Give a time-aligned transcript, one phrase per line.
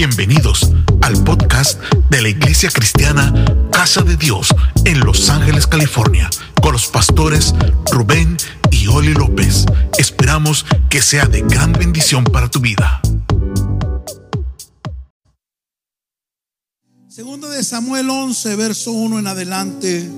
[0.00, 0.72] Bienvenidos
[1.02, 3.34] al podcast de la Iglesia Cristiana
[3.70, 4.48] Casa de Dios
[4.86, 6.30] en Los Ángeles, California,
[6.62, 7.54] con los pastores
[7.92, 8.38] Rubén
[8.70, 9.66] y Oli López.
[9.98, 13.02] Esperamos que sea de gran bendición para tu vida.
[17.06, 20.10] Segundo de Samuel 11, verso 1 en adelante,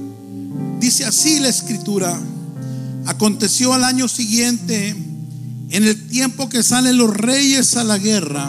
[0.79, 2.17] dice así la escritura.
[3.07, 8.49] Aconteció al año siguiente, en el tiempo que salen los reyes a la guerra,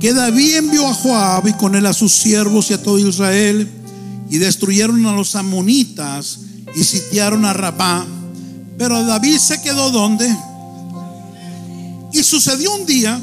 [0.00, 3.68] que David envió a Joab y con él a sus siervos y a todo Israel
[4.30, 6.38] y destruyeron a los amonitas
[6.74, 8.06] y sitiaron a Rabá.
[8.76, 10.28] Pero David se quedó donde?
[12.12, 13.20] Y sucedió un día,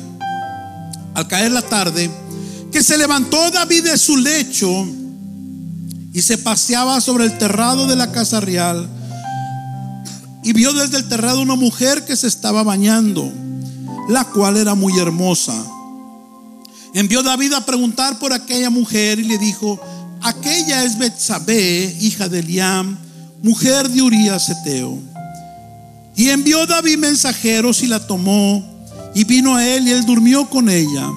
[1.14, 2.10] al caer la tarde,
[2.72, 4.86] que se levantó David de su lecho
[6.12, 8.90] y se paseaba sobre el terrado de la casa real
[10.44, 13.32] y vio desde el terrado una mujer que se estaba bañando,
[14.10, 15.56] la cual era muy hermosa.
[16.96, 19.78] Envió David a preguntar por aquella mujer y le dijo,
[20.22, 22.98] aquella es Betsabé, hija de Eliam,
[23.44, 24.98] mujer de Urías Eteo.
[26.16, 28.64] Y envió David mensajeros y la tomó
[29.14, 31.12] y vino a él y él durmió con ella.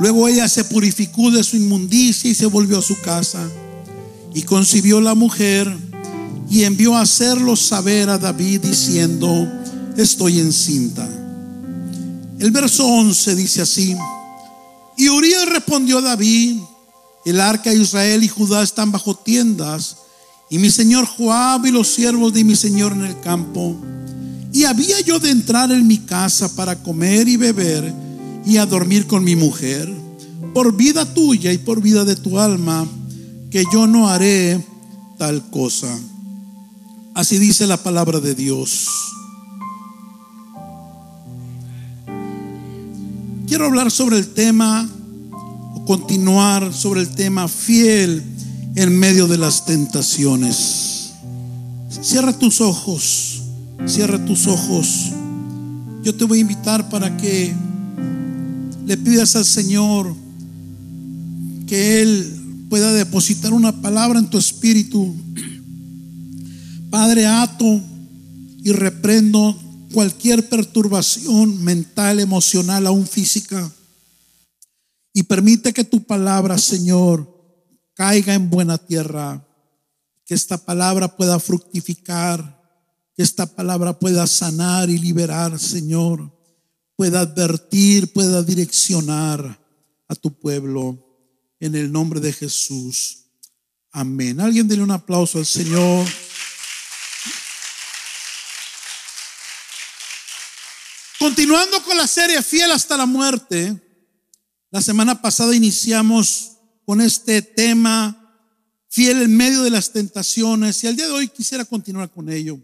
[0.00, 3.40] Luego ella se purificó de su inmundicia y se volvió a su casa.
[4.34, 5.74] Y concibió la mujer
[6.50, 9.50] y envió a hacerlo saber a David diciendo,
[9.96, 11.08] estoy encinta.
[12.38, 13.96] El verso 11 dice así.
[15.00, 16.58] Y Urias respondió a David,
[17.24, 19.96] el arca de Israel y Judá están bajo tiendas,
[20.50, 23.80] y mi señor Joab y los siervos de mi señor en el campo.
[24.52, 27.94] Y había yo de entrar en mi casa para comer y beber
[28.44, 29.90] y a dormir con mi mujer,
[30.52, 32.86] por vida tuya y por vida de tu alma,
[33.50, 34.62] que yo no haré
[35.16, 35.98] tal cosa.
[37.14, 38.86] Así dice la palabra de Dios.
[43.50, 44.88] Quiero hablar sobre el tema,
[45.32, 48.22] o continuar sobre el tema fiel
[48.76, 51.14] en medio de las tentaciones.
[52.00, 53.42] Cierra tus ojos,
[53.86, 55.10] cierra tus ojos.
[56.04, 57.52] Yo te voy a invitar para que
[58.86, 60.14] le pidas al Señor
[61.66, 65.12] que Él pueda depositar una palabra en tu espíritu.
[66.88, 67.80] Padre, ato
[68.62, 69.58] y reprendo
[69.92, 73.70] cualquier perturbación mental, emocional, aún física.
[75.12, 77.26] Y permite que tu palabra, Señor,
[77.94, 79.46] caiga en buena tierra.
[80.24, 82.60] Que esta palabra pueda fructificar.
[83.16, 86.30] Que esta palabra pueda sanar y liberar, Señor.
[86.96, 89.58] Pueda advertir, pueda direccionar
[90.08, 91.06] a tu pueblo.
[91.58, 93.26] En el nombre de Jesús.
[93.92, 94.40] Amén.
[94.40, 96.06] Alguien dele un aplauso al Señor.
[101.20, 103.78] Continuando con la serie Fiel hasta la muerte,
[104.70, 106.52] la semana pasada iniciamos
[106.86, 108.16] con este tema
[108.88, 112.58] fiel en medio de las tentaciones y al día de hoy quisiera continuar con ello.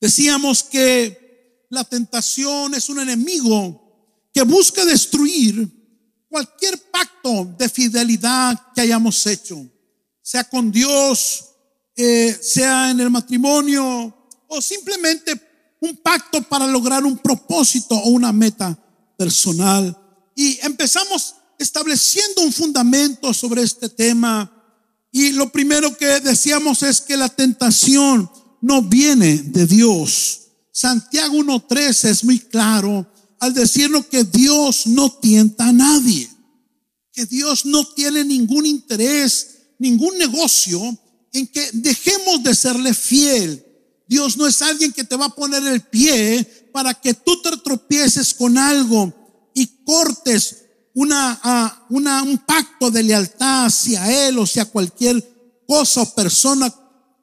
[0.00, 5.68] Decíamos que la tentación es un enemigo que busca destruir
[6.30, 9.68] cualquier pacto de fidelidad que hayamos hecho,
[10.22, 11.44] sea con Dios,
[11.94, 14.16] eh, sea en el matrimonio
[14.48, 15.45] o simplemente
[15.86, 18.78] un pacto para lograr un propósito o una meta
[19.16, 19.96] personal.
[20.34, 24.52] Y empezamos estableciendo un fundamento sobre este tema.
[25.10, 28.30] Y lo primero que decíamos es que la tentación
[28.60, 30.40] no viene de Dios.
[30.70, 33.10] Santiago 1.13 es muy claro
[33.40, 36.30] al decirnos que Dios no tienta a nadie,
[37.12, 40.80] que Dios no tiene ningún interés, ningún negocio
[41.32, 43.64] en que dejemos de serle fiel,
[44.08, 47.56] Dios no es alguien que te va a poner el pie para que tú te
[47.58, 49.12] tropieces con algo
[49.54, 50.62] y cortes
[50.94, 56.72] una, una, un pacto de lealtad hacia Él o hacia cualquier cosa o persona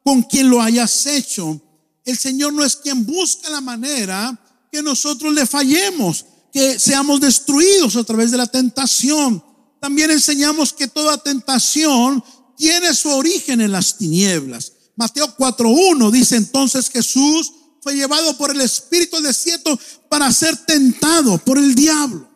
[0.04, 1.60] con quien lo hayas hecho.
[2.06, 4.38] El Señor no es quien busca la manera
[4.72, 9.44] que nosotros le fallemos, que seamos destruidos a través de la tentación.
[9.79, 12.24] También enseñamos que toda tentación
[12.58, 14.72] tiene su origen en las tinieblas.
[14.95, 17.51] Mateo 4.1 dice entonces Jesús
[17.81, 19.78] fue llevado por el Espíritu al desierto
[20.09, 22.29] para ser tentado por el diablo.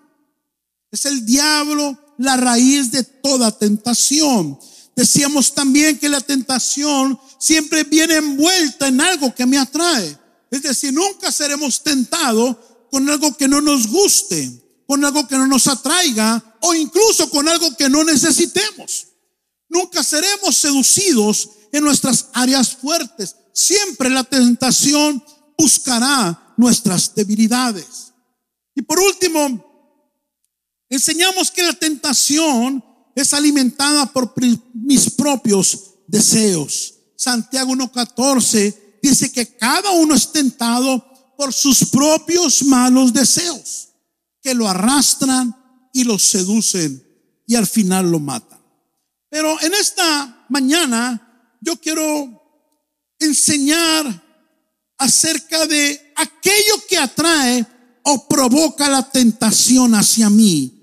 [0.91, 4.59] Es el diablo la raíz de toda tentación.
[4.95, 10.17] Decíamos también que la tentación siempre viene envuelta en algo que me atrae.
[10.49, 12.57] Es decir, nunca seremos tentados
[12.89, 14.49] con algo que no nos guste,
[14.87, 19.07] con algo que no nos atraiga o incluso con algo que no necesitemos.
[19.69, 23.35] Nunca seremos seducidos en nuestras áreas fuertes.
[23.53, 25.23] Siempre la tentación
[25.57, 28.13] buscará nuestras debilidades.
[28.75, 29.67] Y por último,
[30.89, 32.83] Enseñamos que la tentación
[33.15, 34.33] es alimentada por
[34.73, 36.93] mis propios deseos.
[37.15, 41.03] Santiago 1.14 dice que cada uno es tentado
[41.35, 43.89] por sus propios malos deseos,
[44.41, 45.55] que lo arrastran
[45.93, 47.03] y lo seducen
[47.45, 48.59] y al final lo matan.
[49.29, 51.26] Pero en esta mañana
[51.61, 52.41] yo quiero
[53.19, 54.23] enseñar
[54.97, 57.65] acerca de aquello que atrae
[58.03, 60.73] o provoca la tentación hacia mí.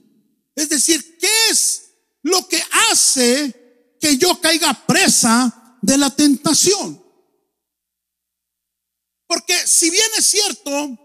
[0.55, 1.83] Es decir, ¿qué es
[2.23, 7.03] lo que hace que yo caiga presa de la tentación?
[9.27, 10.99] Porque si bien es cierto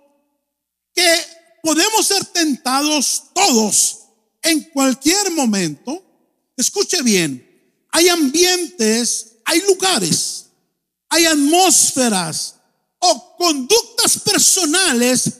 [0.94, 1.26] que
[1.64, 4.00] podemos ser tentados todos
[4.42, 6.04] en cualquier momento,
[6.58, 7.46] escuche bien,
[7.92, 10.46] hay ambientes, hay lugares,
[11.10, 12.54] hay atmósferas
[13.00, 15.32] o conductas personales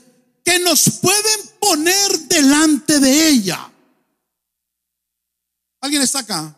[0.44, 3.72] que nos pueden poner delante de ella.
[5.80, 6.56] ¿Alguien está acá?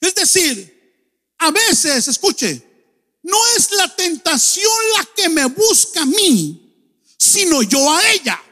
[0.00, 2.66] Es decir, a veces, escuche,
[3.24, 8.42] no es la tentación la que me busca a mí, sino yo a ella.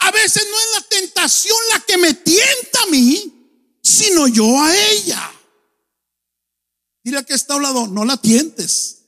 [0.00, 4.76] A veces no es la tentación la que me tienta a mí, sino yo a
[4.76, 5.34] ella.
[7.08, 9.02] Dile que está hablando, no la tientes.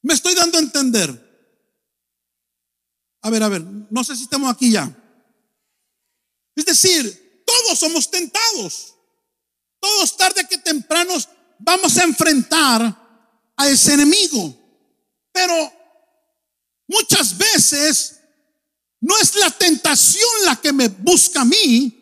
[0.00, 1.10] Me estoy dando a entender.
[3.20, 4.96] A ver, a ver, no sé si estamos aquí ya.
[6.56, 8.94] Es decir, todos somos tentados.
[9.78, 11.12] Todos tarde que temprano
[11.58, 14.56] vamos a enfrentar a ese enemigo.
[15.32, 15.70] Pero
[16.88, 18.20] muchas veces
[19.00, 21.99] no es la tentación la que me busca a mí,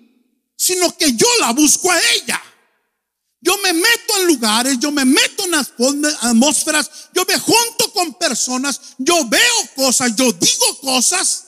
[0.69, 2.43] sino que yo la busco a ella.
[3.41, 8.79] Yo me meto en lugares, yo me meto en atmósferas, yo me junto con personas,
[8.99, 11.47] yo veo cosas, yo digo cosas.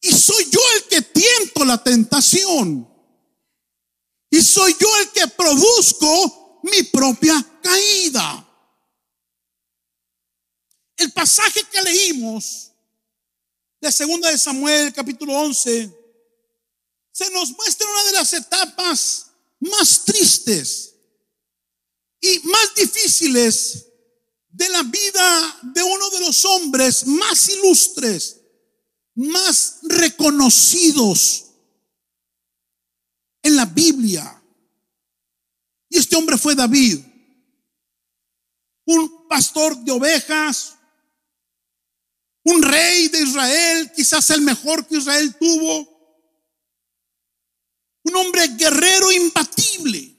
[0.00, 2.88] Y soy yo el que tiento la tentación.
[4.30, 8.44] Y soy yo el que produzco mi propia caída.
[10.96, 12.72] El pasaje que leímos
[13.80, 15.97] de segunda de Samuel capítulo 11
[17.18, 20.94] se nos muestra una de las etapas más tristes
[22.20, 23.86] y más difíciles
[24.48, 28.40] de la vida de uno de los hombres más ilustres,
[29.16, 31.46] más reconocidos
[33.42, 34.40] en la Biblia.
[35.88, 37.00] Y este hombre fue David,
[38.84, 40.76] un pastor de ovejas,
[42.44, 45.97] un rey de Israel, quizás el mejor que Israel tuvo
[48.08, 50.16] un hombre guerrero imbatible.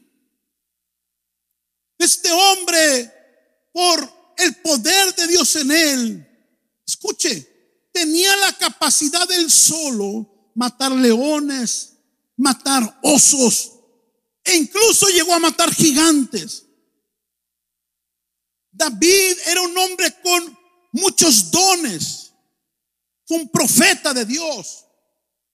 [1.97, 3.11] Este hombre,
[3.71, 6.27] por el poder de Dios en él,
[6.87, 11.97] escuche, tenía la capacidad del solo matar leones,
[12.37, 13.71] matar osos,
[14.43, 16.65] e incluso llegó a matar gigantes.
[18.71, 20.57] David era un hombre con
[20.93, 22.31] muchos dones.
[23.25, 24.85] Fue un profeta de Dios.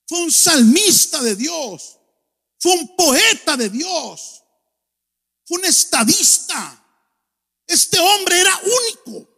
[0.08, 1.95] Fue un salmista de Dios.
[2.60, 4.44] Fue un poeta de Dios.
[5.46, 6.84] Fue un estadista.
[7.68, 9.30] Este hombre era único.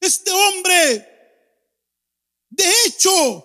[0.00, 1.06] Este hombre,
[2.50, 3.44] de hecho,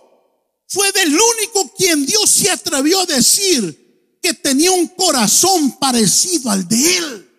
[0.68, 6.68] fue del único quien Dios se atrevió a decir que tenía un corazón parecido al
[6.68, 7.30] de él.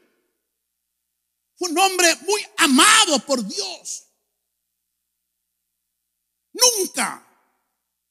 [1.57, 4.05] Fue un hombre muy amado por Dios.
[6.53, 7.21] Nunca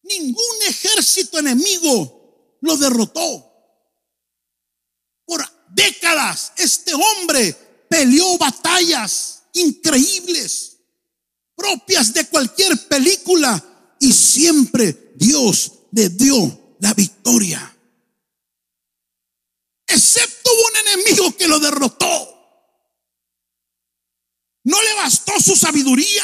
[0.04, 2.23] ningún ejército enemigo
[2.64, 3.52] lo derrotó.
[5.26, 7.54] Por décadas este hombre
[7.90, 10.78] peleó batallas increíbles,
[11.56, 13.62] propias de cualquier película,
[14.00, 17.78] y siempre Dios le dio la victoria.
[19.86, 22.30] Excepto un enemigo que lo derrotó.
[24.64, 26.24] No le bastó su sabiduría,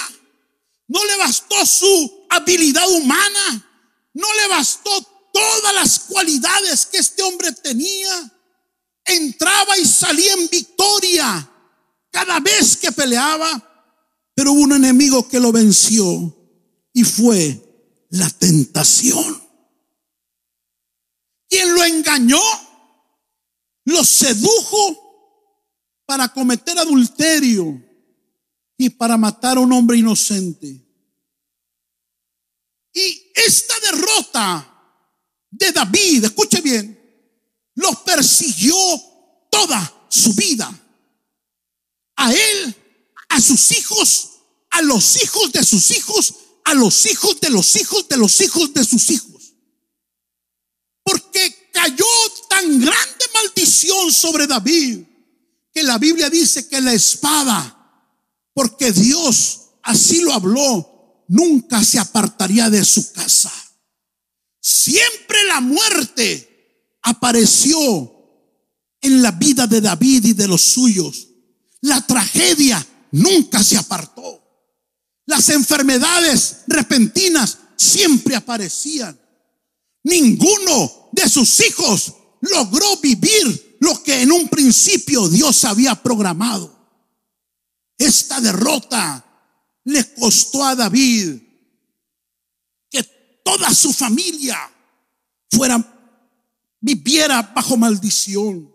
[0.88, 7.52] no le bastó su habilidad humana, no le bastó todas las cualidades que este hombre
[7.52, 8.32] tenía,
[9.06, 11.50] entraba y salía en victoria
[12.12, 13.66] cada vez que peleaba,
[14.34, 16.36] pero hubo un enemigo que lo venció
[16.94, 19.42] y fue la tentación.
[21.48, 22.42] Quien lo engañó,
[23.86, 25.10] lo sedujo
[26.06, 27.84] para cometer adulterio
[28.78, 30.86] y para matar a un hombre inocente.
[32.94, 34.69] Y esta derrota
[35.52, 37.00] de David, escuche bien,
[37.76, 38.76] los persiguió
[39.50, 40.72] toda su vida.
[42.16, 42.76] A él,
[43.30, 44.30] a sus hijos,
[44.72, 46.34] a los hijos de sus hijos,
[46.66, 49.54] a los hijos de los hijos de los hijos de sus hijos.
[51.04, 52.06] Porque cayó
[52.50, 55.04] tan grande maldición sobre David
[55.74, 57.76] que la Biblia dice que la espada,
[58.54, 63.52] porque Dios así lo habló, nunca se apartaría de su casa.
[64.60, 67.80] Siempre la muerte apareció
[69.02, 71.28] en la vida de David y de los suyos.
[71.82, 74.44] La tragedia nunca se apartó.
[75.26, 79.20] Las enfermedades repentinas siempre aparecían.
[80.04, 86.78] Ninguno de sus hijos logró vivir lo que en un principio Dios había programado.
[87.98, 89.26] Esta derrota
[89.86, 91.42] le costó a David
[93.50, 94.58] toda su familia
[95.50, 95.84] fuera
[96.80, 98.74] viviera bajo maldición.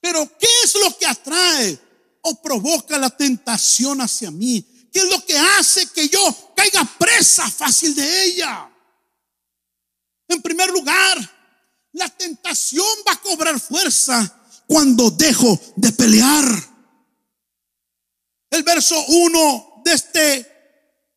[0.00, 1.78] Pero ¿qué es lo que atrae
[2.22, 4.62] o provoca la tentación hacia mí?
[4.92, 8.70] ¿Qué es lo que hace que yo caiga presa fácil de ella?
[10.28, 11.18] En primer lugar,
[11.92, 16.44] la tentación va a cobrar fuerza cuando dejo de pelear.
[18.50, 20.52] El verso 1 de este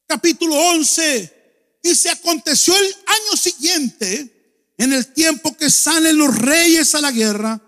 [0.08, 1.39] capítulo 11
[1.82, 4.36] dice, aconteció el año siguiente,
[4.78, 7.62] en el tiempo que salen los reyes a la guerra,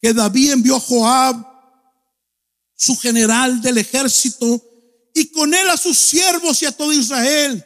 [0.00, 1.46] que David envió a Joab,
[2.74, 4.62] su general del ejército,
[5.14, 7.64] y con él a sus siervos y a todo Israel.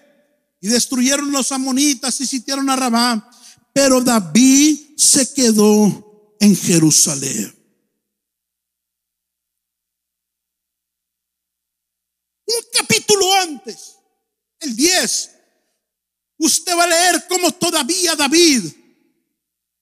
[0.61, 3.30] Y destruyeron los amonitas y sitiaron a Rabá.
[3.75, 7.54] Pero David se quedó en Jerusalén.
[12.47, 13.97] Un capítulo antes,
[14.61, 15.30] el 10,
[16.42, 18.64] usted va a leer cómo todavía David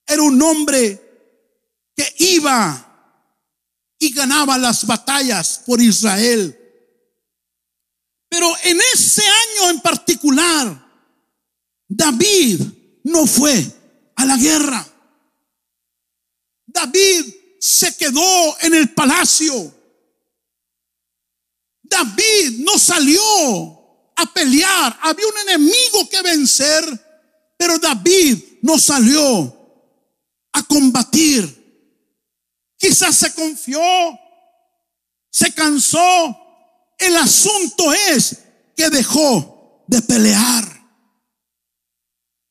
[0.05, 0.99] era un hombre
[1.95, 2.87] que iba
[3.97, 6.57] y ganaba las batallas por Israel.
[8.29, 10.87] Pero en ese año en particular,
[11.87, 12.61] David
[13.05, 13.65] no fue
[14.15, 14.87] a la guerra.
[16.67, 17.25] David
[17.59, 19.73] se quedó en el palacio.
[21.81, 23.80] David no salió
[24.21, 24.97] a pelear.
[25.01, 26.83] Había un enemigo que vencer,
[27.57, 29.57] pero David no salió
[30.53, 31.59] a combatir.
[32.77, 33.81] Quizás se confió,
[35.29, 36.37] se cansó.
[36.97, 38.37] El asunto es
[38.75, 40.81] que dejó de pelear.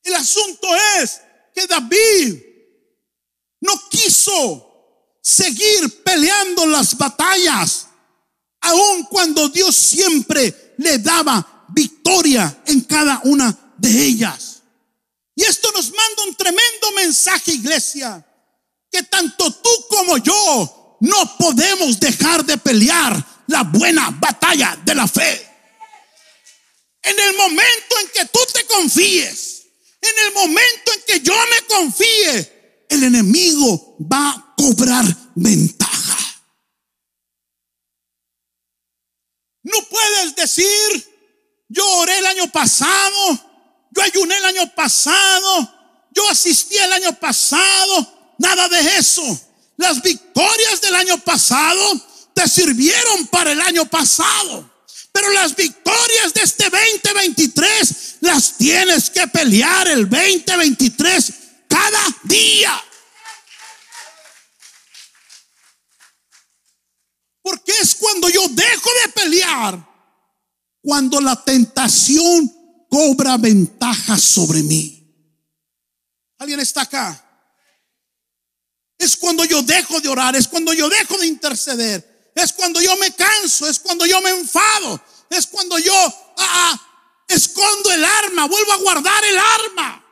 [0.03, 0.67] El asunto
[0.99, 1.21] es
[1.53, 2.41] que David
[3.61, 4.67] no quiso
[5.21, 7.87] seguir peleando las batallas,
[8.61, 11.50] aun cuando Dios siempre le daba
[12.65, 14.63] en cada una de ellas.
[15.35, 18.25] Y esto nos manda un tremendo mensaje, iglesia
[18.91, 25.07] que tanto tú como yo no podemos dejar de pelear la buena batalla de la
[25.07, 25.47] fe.
[27.01, 29.63] En el momento en que tú te confíes,
[30.01, 36.17] en el momento en que yo me confíe, el enemigo va a cobrar ventaja.
[39.63, 41.10] No puedes decir,
[41.71, 43.39] yo oré el año pasado,
[43.91, 45.73] yo ayuné el año pasado,
[46.11, 49.21] yo asistí el año pasado, Nada de eso.
[49.77, 52.01] Las victorias del año pasado
[52.33, 54.67] te sirvieron para el año pasado.
[55.11, 61.33] Pero las victorias de este 2023 las tienes que pelear el 2023
[61.67, 62.83] cada día.
[67.43, 69.90] Porque es cuando yo dejo de pelear,
[70.81, 72.51] cuando la tentación
[72.89, 74.97] cobra ventaja sobre mí.
[76.37, 77.27] ¿Alguien está acá?
[78.97, 82.95] Es cuando yo dejo de orar, es cuando yo dejo de interceder, es cuando yo
[82.97, 86.91] me canso, es cuando yo me enfado, es cuando yo ah, ah,
[87.27, 90.05] escondo el arma, vuelvo a guardar el arma.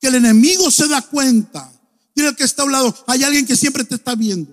[0.00, 1.70] Que el enemigo se da cuenta.
[2.14, 4.52] Dile que está a un lado, hay alguien que siempre te está viendo.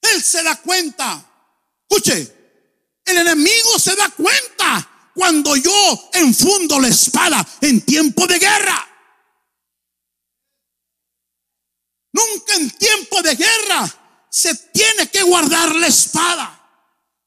[0.00, 1.24] Él se da cuenta.
[1.88, 2.37] Escuche,
[3.08, 8.88] el enemigo se da cuenta cuando yo enfundo la espada en tiempo de guerra.
[12.12, 16.54] Nunca en tiempo de guerra se tiene que guardar la espada.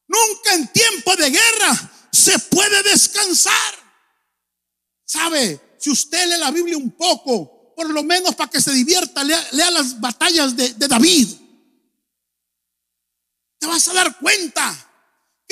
[0.07, 3.73] Nunca en tiempo de guerra se puede descansar.
[5.05, 5.77] ¿Sabe?
[5.79, 9.71] Si usted lee la Biblia un poco, por lo menos para que se divierta, lea,
[9.71, 11.27] las batallas de, de David.
[13.57, 14.90] Te vas a dar cuenta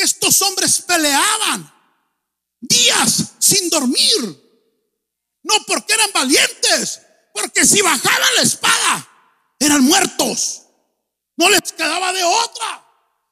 [0.01, 1.73] estos hombres peleaban
[2.59, 4.49] días sin dormir.
[5.43, 7.01] No porque eran valientes,
[7.33, 9.09] porque si bajaban la espada,
[9.59, 10.63] eran muertos.
[11.37, 12.85] No les quedaba de otra.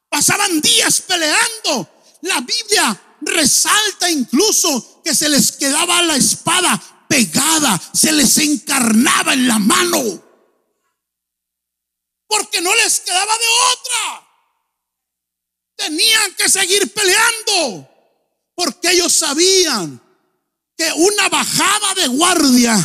[0.08, 1.88] Pasaban días peleando.
[2.22, 9.48] La Biblia resalta incluso que se les quedaba la espada pegada, se les encarnaba en
[9.48, 10.02] la mano.
[12.26, 14.27] Porque no les quedaba de otra.
[15.78, 17.88] Tenían que seguir peleando.
[18.54, 20.00] Porque ellos sabían
[20.76, 22.76] que una bajada de guardia,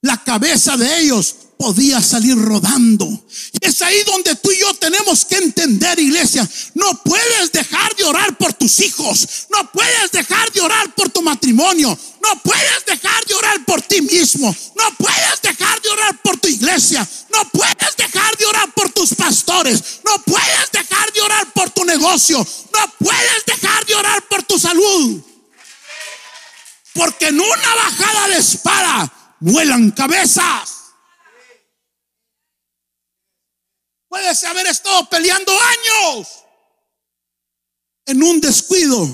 [0.00, 3.06] la cabeza de ellos podía salir rodando.
[3.06, 6.46] Y es ahí donde tú y yo tenemos que entender, iglesia.
[6.74, 9.46] No puedes dejar de orar por tus hijos.
[9.50, 11.98] No puedes dejar de orar por tu matrimonio.
[12.22, 14.54] No puedes dejar de orar por ti mismo.
[14.76, 17.08] No puedes dejar de orar por tu iglesia.
[17.32, 19.82] No puedes dejar de orar por tus pastores.
[20.04, 22.46] No puedes dejar de orar por tu negocio.
[22.74, 25.22] No puedes dejar de orar por tu salud.
[26.92, 30.73] Porque en una bajada de espada vuelan cabezas.
[34.14, 36.28] Puedes haber estado peleando años.
[38.06, 39.04] En un descuido,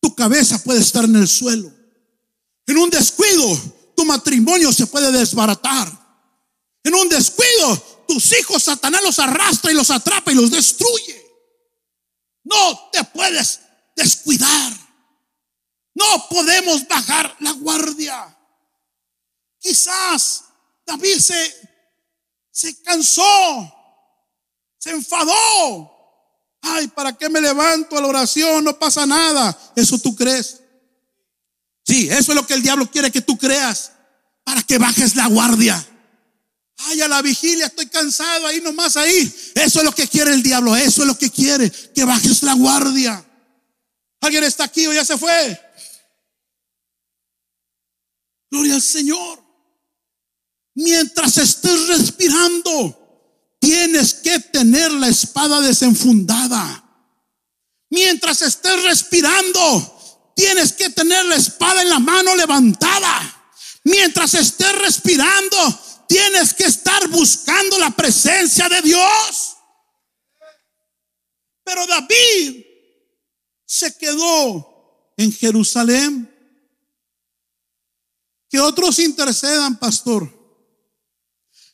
[0.00, 1.70] tu cabeza puede estar en el suelo.
[2.66, 3.60] En un descuido,
[3.94, 5.86] tu matrimonio se puede desbaratar.
[6.82, 7.76] En un descuido,
[8.08, 11.22] tus hijos Satanás los arrastra y los atrapa y los destruye.
[12.44, 13.60] No te puedes
[13.94, 14.72] descuidar.
[15.92, 18.34] No podemos bajar la guardia.
[19.58, 20.44] Quizás
[20.86, 21.54] David se,
[22.50, 23.76] se cansó
[24.80, 25.96] se enfadó.
[26.62, 28.64] Ay, ¿para qué me levanto a la oración?
[28.64, 29.56] No pasa nada.
[29.76, 30.60] Eso tú crees.
[31.86, 33.92] Sí, eso es lo que el diablo quiere que tú creas.
[34.42, 35.86] Para que bajes la guardia.
[36.78, 39.32] Ay, a la vigilia estoy cansado ahí nomás ahí.
[39.54, 40.74] Eso es lo que quiere el diablo.
[40.74, 41.70] Eso es lo que quiere.
[41.70, 43.24] Que bajes la guardia.
[44.22, 45.60] ¿Alguien está aquí o ya se fue?
[48.50, 49.42] Gloria al Señor.
[50.74, 52.99] Mientras estés respirando,
[53.60, 56.84] tienes que tener la espada desenfundada.
[57.90, 63.36] Mientras estés respirando, tienes que tener la espada en la mano levantada.
[63.84, 65.56] Mientras estés respirando,
[66.08, 69.56] tienes que estar buscando la presencia de Dios.
[71.62, 72.64] Pero David
[73.64, 76.26] se quedó en Jerusalén.
[78.48, 80.28] Que otros intercedan, pastor.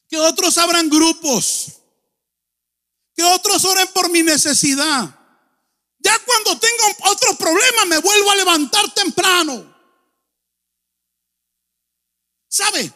[0.09, 1.73] Que otros abran grupos.
[3.17, 5.13] Que otros oren por mi necesidad.
[5.99, 9.75] Ya cuando tengo otro problema me vuelvo a levantar temprano.
[12.49, 12.93] ¿Sabe?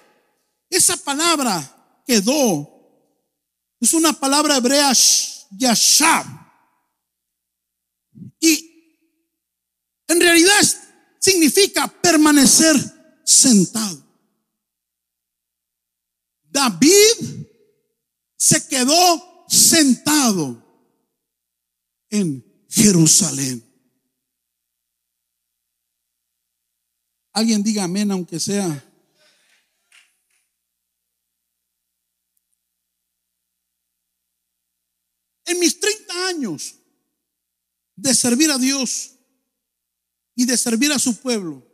[0.68, 2.68] Esa palabra quedó.
[3.80, 4.92] Es una palabra hebrea
[5.50, 6.26] yashab.
[8.38, 8.70] Y
[10.06, 10.60] en realidad
[11.18, 12.76] significa permanecer
[13.24, 14.02] sentado.
[16.42, 17.46] David
[18.36, 20.64] se quedó sentado
[22.08, 23.66] en Jerusalén.
[27.32, 28.86] Alguien diga amén, aunque sea.
[35.46, 36.76] En mis 30 años
[37.96, 39.16] de servir a Dios
[40.36, 41.66] y de servir a su pueblo,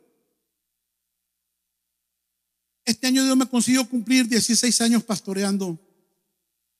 [2.86, 5.85] este año Dios me consiguió cumplir 16 años pastoreando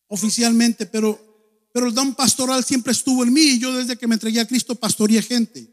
[0.09, 4.15] oficialmente, pero, pero el don pastoral siempre estuvo en mí y yo desde que me
[4.15, 5.69] entregué a Cristo pastoreé gente.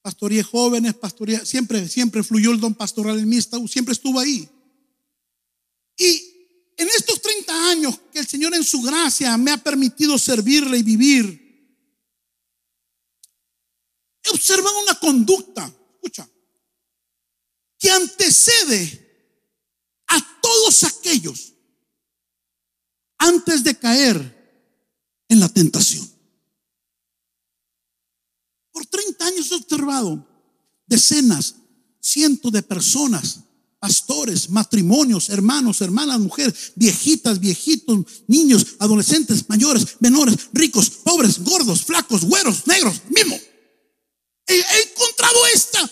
[0.00, 4.48] Pastoreé jóvenes, pastoreé, siempre, siempre fluyó el don pastoral en mí, siempre estuvo ahí.
[5.96, 6.38] Y
[6.76, 10.82] en estos 30 años que el Señor en su gracia me ha permitido servirle y
[10.82, 11.48] vivir,
[14.22, 16.28] he observado una conducta, escucha,
[17.78, 19.06] que antecede
[20.06, 21.52] a todos aquellos
[23.18, 24.38] antes de caer
[25.28, 26.08] en la tentación.
[28.72, 30.26] Por 30 años he observado
[30.86, 31.56] decenas,
[32.00, 33.40] cientos de personas,
[33.78, 42.24] pastores, matrimonios, hermanos, hermanas, mujeres, viejitas, viejitos, niños, adolescentes, mayores, menores, ricos, pobres, gordos, flacos,
[42.24, 43.38] güeros, negros, mismo.
[44.46, 45.90] He, encontrado esta,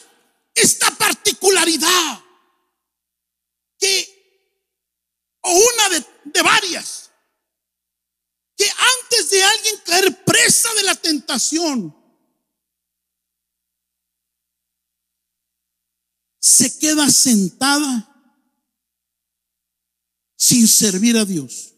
[0.55, 2.21] esta particularidad
[3.79, 4.09] que,
[5.43, 7.06] o una de varias,
[8.57, 11.95] que antes de alguien caer presa de la tentación,
[16.39, 18.13] se queda sentada
[20.37, 21.75] sin servir a Dios.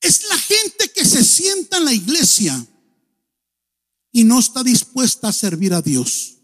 [0.00, 2.66] Es la gente que se sienta en la iglesia
[4.12, 6.40] y no está dispuesta a servir a Dios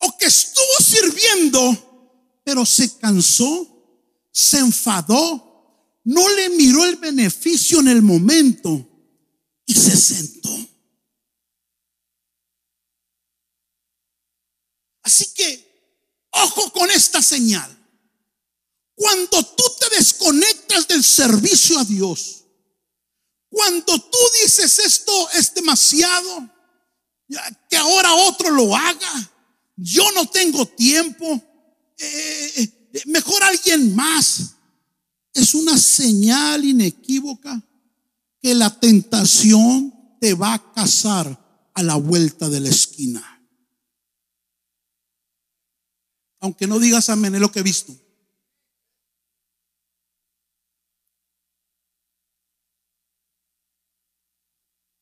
[0.00, 3.69] o que estuvo sirviendo, pero se cansó,
[4.32, 8.86] se enfadó, no le miró el beneficio en el momento
[9.66, 10.50] y se sentó.
[15.02, 17.76] Así que, ojo con esta señal.
[18.94, 22.44] Cuando tú te desconectas del servicio a Dios,
[23.48, 26.50] cuando tú dices esto es demasiado,
[27.68, 29.32] que ahora otro lo haga,
[29.76, 31.26] yo no tengo tiempo,
[31.98, 34.56] eh, eh, mejor alguien más,
[35.32, 37.62] es una señal inequívoca
[38.40, 43.26] que la tentación te va a cazar a la vuelta de la esquina.
[46.40, 47.94] Aunque no digas amén, es lo que he visto.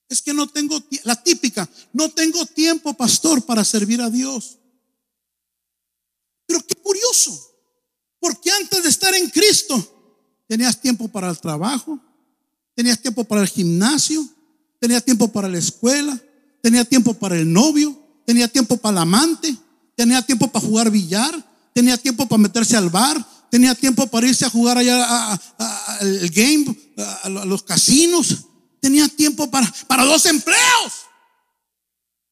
[0.09, 4.59] Es que no tengo, la típica, no tengo tiempo, pastor, para servir a Dios.
[6.47, 7.58] Pero qué curioso,
[8.21, 9.77] porque antes de estar en Cristo,
[10.47, 11.99] tenías tiempo para el trabajo,
[12.75, 14.27] tenías tiempo para el gimnasio,
[14.81, 16.21] tenías tiempo para la escuela,
[16.63, 19.57] tenías tiempo para el novio, tenía tiempo para el amante,
[19.95, 21.35] tenía tiempo para jugar billar,
[21.75, 26.77] tenía tiempo para meterse al bar, tenía tiempo para irse a jugar allá al game,
[27.23, 28.37] a los casinos,
[28.81, 30.93] tenía tiempo para, para dos empleos.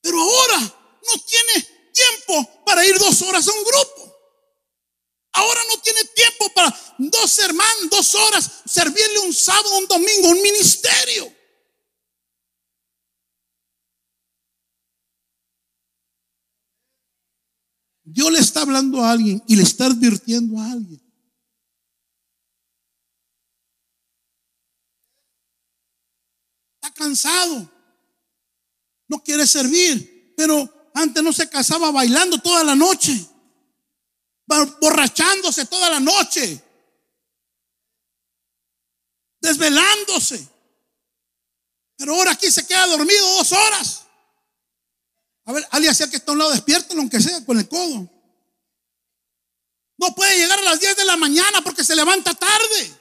[0.00, 4.05] Pero ahora no tiene tiempo para ir dos horas a un grupo.
[5.36, 10.42] Ahora no tiene tiempo para dos hermanos, dos horas, servirle un sábado, un domingo, un
[10.42, 11.32] ministerio.
[18.02, 21.06] Dios le está hablando a alguien y le está advirtiendo a alguien.
[26.96, 27.70] cansado,
[29.06, 33.24] no quiere servir, pero antes no se casaba bailando toda la noche,
[34.46, 36.62] borrachándose toda la noche,
[39.40, 40.48] desvelándose.
[41.96, 44.02] Pero ahora aquí se queda dormido dos horas.
[45.44, 48.08] A ver, alguien hacía que está a un lado despierto, aunque sea con el codo.
[49.98, 53.00] No puede llegar a las 10 de la mañana porque se levanta tarde.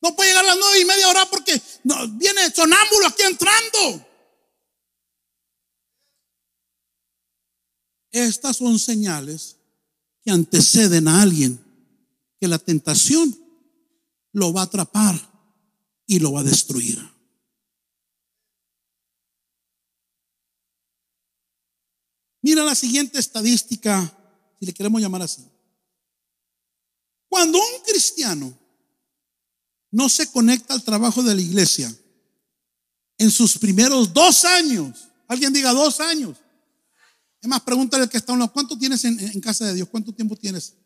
[0.00, 1.62] No puede llegar a las nueve y media hora porque
[2.14, 4.06] viene sonámbulo aquí entrando.
[8.10, 9.56] Estas son señales
[10.24, 11.60] que anteceden a alguien
[12.40, 13.36] que la tentación
[14.32, 15.16] lo va a atrapar
[16.06, 16.98] y lo va a destruir.
[22.42, 24.12] Mira la siguiente estadística,
[24.58, 25.44] si le queremos llamar así.
[27.28, 28.58] Cuando un cristiano
[29.92, 31.94] no se conecta al trabajo de la iglesia
[33.18, 36.36] en sus primeros dos años, alguien diga dos años.
[37.42, 39.74] Es más, pregúntale al que está a un lado, ¿cuánto tienes en, en casa de
[39.74, 39.88] Dios?
[39.88, 40.76] ¿Cuánto tiempo tienes?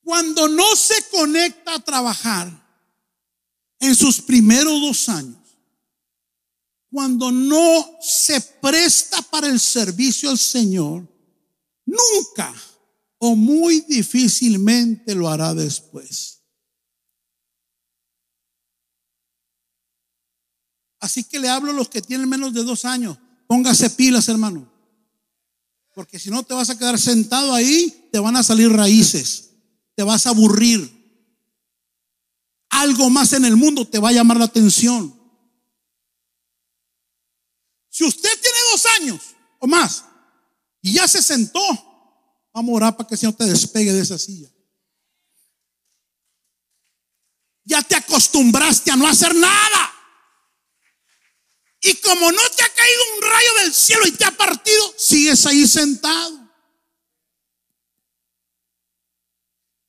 [0.00, 2.48] Cuando no se conecta a trabajar
[3.80, 5.38] en sus primeros dos años,
[6.90, 11.06] cuando no se presta para el servicio al Señor,
[11.84, 12.54] nunca
[13.18, 16.39] o muy difícilmente lo hará después.
[21.00, 23.18] Así que le hablo a los que tienen menos de dos años.
[23.46, 24.70] Póngase pilas, hermano.
[25.94, 29.50] Porque si no te vas a quedar sentado ahí, te van a salir raíces.
[29.96, 30.98] Te vas a aburrir.
[32.68, 35.18] Algo más en el mundo te va a llamar la atención.
[37.88, 39.20] Si usted tiene dos años
[39.58, 40.04] o más
[40.80, 41.60] y ya se sentó,
[42.52, 44.48] Vamos a orar para que el Señor te despegue de esa silla.
[47.64, 49.89] Ya te acostumbraste a no hacer nada.
[51.82, 55.46] Y como no te ha caído un rayo del cielo y te ha partido, sigues
[55.46, 56.38] ahí sentado.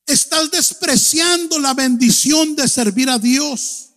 [0.06, 3.90] Estás despreciando la bendición de servir a Dios.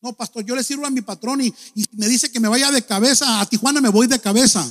[0.00, 2.70] No, pastor, yo le sirvo a mi patrón y, y me dice que me vaya
[2.70, 4.70] de cabeza a Tijuana, me voy de cabeza.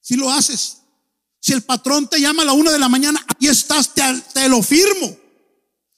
[0.00, 0.78] Si lo haces.
[1.46, 4.62] Si el patrón te llama a la una de la mañana, ahí estás, te, lo
[4.64, 5.16] firmo.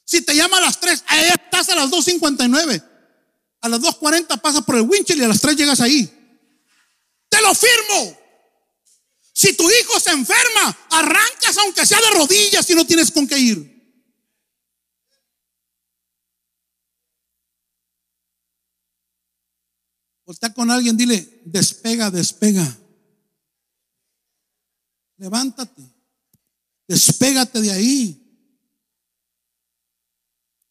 [0.04, 2.82] Si te llama a las tres, ahí estás a las 2.59.
[3.60, 6.06] A las 2.40 pasas por el winchell y a las tres llegas ahí.
[7.28, 8.18] Te lo firmo.
[9.32, 13.38] Si tu hijo se enferma, arrancas aunque sea de rodillas y no tienes con qué
[13.38, 13.78] ir.
[20.24, 22.76] Voltea con alguien, dile, despega, despega.
[25.16, 25.82] Levántate.
[26.86, 28.24] Despégate de ahí.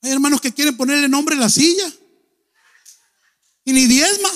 [0.02, 1.92] Hay hermanos que quieren ponerle nombre a la silla.
[3.68, 4.30] Y ni diezma.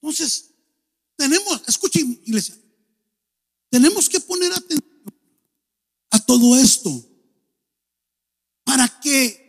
[0.00, 0.54] Entonces,
[1.16, 2.54] tenemos, escuchen iglesia,
[4.20, 5.04] poner atención
[6.10, 6.90] a todo esto
[8.62, 9.48] para que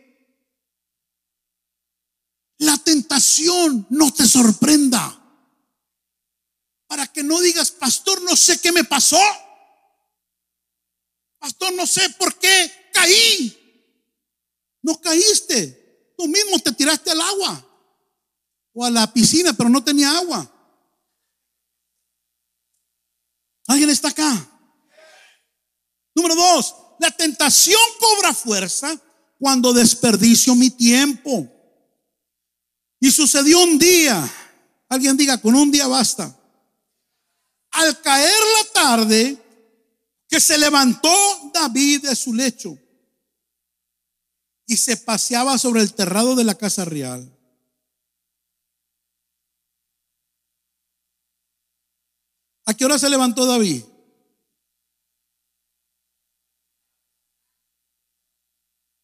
[2.58, 5.16] la tentación no te sorprenda.
[6.88, 9.20] Para que no digas, pastor, no sé qué me pasó.
[11.38, 13.59] Pastor, no sé por qué caí.
[14.82, 16.12] No caíste.
[16.16, 17.66] Tú mismo te tiraste al agua
[18.72, 20.50] o a la piscina, pero no tenía agua.
[23.66, 24.46] ¿Alguien está acá?
[26.14, 29.00] Número dos, la tentación cobra fuerza
[29.38, 31.48] cuando desperdicio mi tiempo.
[33.00, 34.30] Y sucedió un día,
[34.88, 36.36] alguien diga, con un día basta.
[37.70, 39.38] Al caer la tarde,
[40.28, 41.10] que se levantó
[41.54, 42.78] David de su lecho
[44.70, 47.28] y se paseaba sobre el terrado de la casa real.
[52.66, 53.82] ¿A qué hora se levantó David?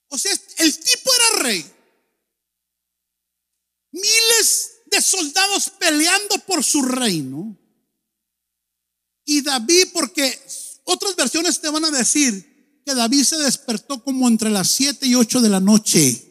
[0.07, 1.67] O sea, el tipo era rey.
[3.91, 7.59] Miles de soldados peleando por su reino.
[9.25, 10.41] Y David, porque
[10.85, 12.56] otras versiones te van a decir
[12.87, 16.23] que David se despertó como entre las 7 y 8 de la noche.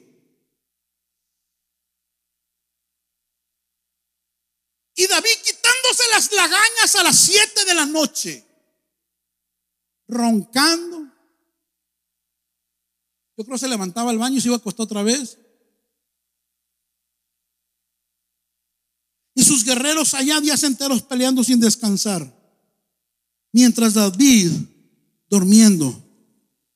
[4.96, 8.46] Y David quitándose las lagañas a las 7 de la noche,
[10.08, 11.00] roncando.
[13.38, 15.38] Yo creo que se levantaba al baño y se iba a acostar otra vez.
[19.34, 22.34] Y sus guerreros allá días enteros peleando sin descansar
[23.52, 24.54] mientras David
[25.28, 26.05] durmiendo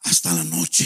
[0.02, 0.86] hasta la noche.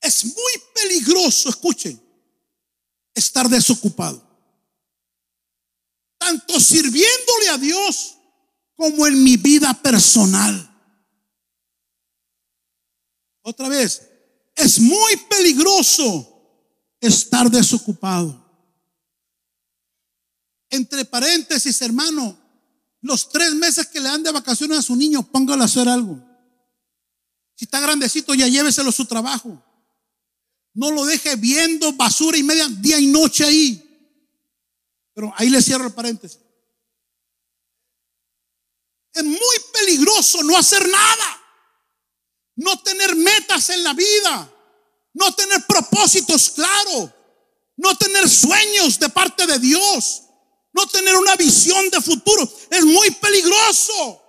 [0.00, 2.00] Es muy peligroso, escuchen,
[3.14, 4.22] estar desocupado.
[6.18, 8.16] Tanto sirviéndole a Dios
[8.76, 10.70] como en mi vida personal.
[13.42, 14.02] Otra vez,
[14.54, 16.30] es muy peligroso
[17.00, 18.42] estar desocupado.
[20.70, 22.36] Entre paréntesis, hermano,
[23.04, 26.18] los tres meses que le dan de vacaciones a su niño, póngalo a hacer algo.
[27.54, 29.62] Si está grandecito, ya lléveselo a su trabajo.
[30.72, 34.16] No lo deje viendo basura y media, día y noche ahí.
[35.12, 36.40] Pero ahí le cierro el paréntesis.
[39.12, 41.42] Es muy peligroso no hacer nada.
[42.56, 44.50] No tener metas en la vida.
[45.12, 47.10] No tener propósitos claros.
[47.76, 50.23] No tener sueños de parte de Dios
[50.74, 52.50] no tener una visión de futuro.
[52.68, 54.20] Es muy peligroso.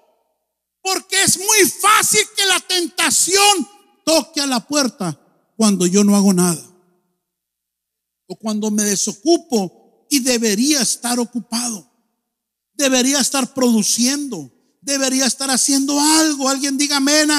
[0.81, 3.67] Porque es muy fácil que la tentación
[4.05, 5.19] toque a la puerta
[5.57, 6.61] cuando yo no hago nada.
[8.27, 11.91] O cuando me desocupo y debería estar ocupado.
[12.73, 14.51] Debería estar produciendo.
[14.81, 16.47] Debería estar haciendo algo.
[16.47, 17.29] Alguien diga amén.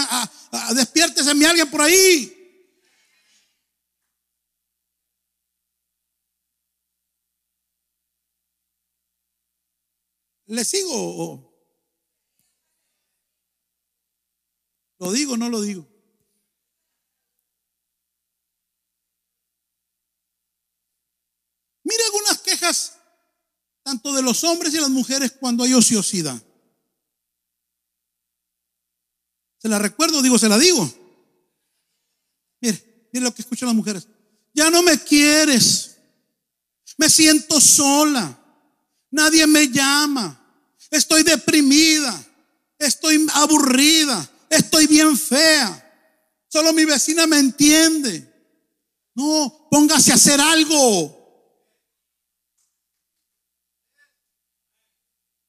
[0.74, 2.35] despiértese mi alguien por ahí.
[10.46, 11.46] ¿Le sigo
[14.98, 15.86] lo digo o no lo digo?
[21.84, 22.98] Mire algunas quejas
[23.82, 26.42] tanto de los hombres y las mujeres cuando hay ociosidad.
[29.58, 30.22] ¿Se la recuerdo?
[30.22, 30.90] Digo, se la digo.
[32.60, 34.08] Mire, mire lo que escuchan las mujeres.
[34.54, 35.98] Ya no me quieres.
[36.96, 38.45] Me siento sola.
[39.10, 40.38] Nadie me llama.
[40.90, 42.24] Estoy deprimida.
[42.78, 44.28] Estoy aburrida.
[44.50, 45.82] Estoy bien fea.
[46.48, 48.32] Solo mi vecina me entiende.
[49.14, 51.16] No, póngase a hacer algo.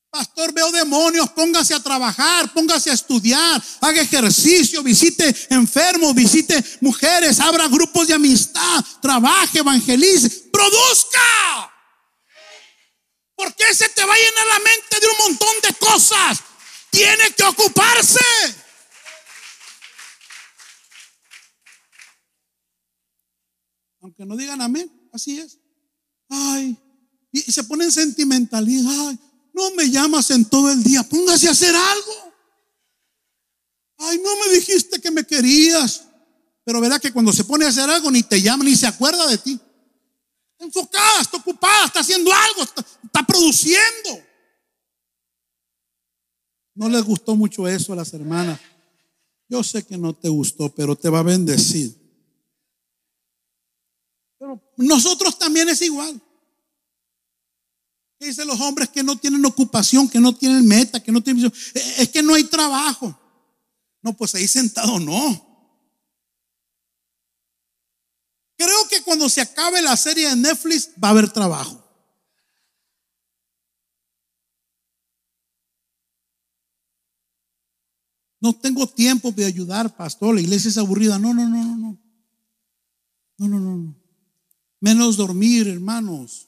[0.09, 7.39] Pastor, veo demonios, póngase a trabajar, póngase a estudiar, haga ejercicio, visite enfermos, visite mujeres,
[7.39, 11.76] abra grupos de amistad, trabaje, evangelice, produzca.
[13.38, 16.39] ¿Por qué se te va a llenar la mente de un montón de cosas?
[16.89, 18.19] Tiene que ocuparse.
[24.02, 25.60] Aunque no digan amén, así es.
[26.30, 26.76] Ay,
[27.32, 29.10] y, se ponen sentimentalidad.
[29.10, 29.19] Ay,
[29.54, 32.34] no me llamas en todo el día, póngase a hacer algo.
[34.00, 36.06] Ay, no me dijiste que me querías.
[36.63, 39.28] Pero verá que cuando se pone a hacer algo ni te llama ni se acuerda
[39.28, 39.60] de ti
[40.59, 44.23] enfocada, está ocupada, está haciendo algo, está, produciendo.
[46.75, 48.59] No les gustó mucho eso a las hermanas.
[49.49, 51.95] Yo sé que no te gustó, pero te va a bendecir.
[54.37, 56.21] Pero nosotros también es igual.
[58.19, 61.45] ¿Qué dicen los hombres que no tienen ocupación, que no tienen meta, que no tienen
[61.45, 63.17] eh, Es que no hay trabajo.
[64.01, 65.46] No, pues ahí sentado no.
[68.57, 71.83] Creo que cuando se acabe la serie de Netflix va a haber trabajo.
[78.39, 80.35] No tengo tiempo de ayudar, pastor.
[80.35, 81.19] La iglesia es aburrida.
[81.19, 81.97] No, no, no, no, no.
[83.37, 83.95] No, no, no.
[84.79, 86.47] Menos dormir, hermanos.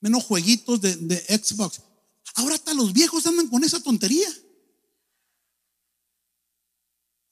[0.00, 1.82] Menos jueguitos de, Xbox.
[2.34, 4.28] Ahora hasta los viejos andan con esa tontería.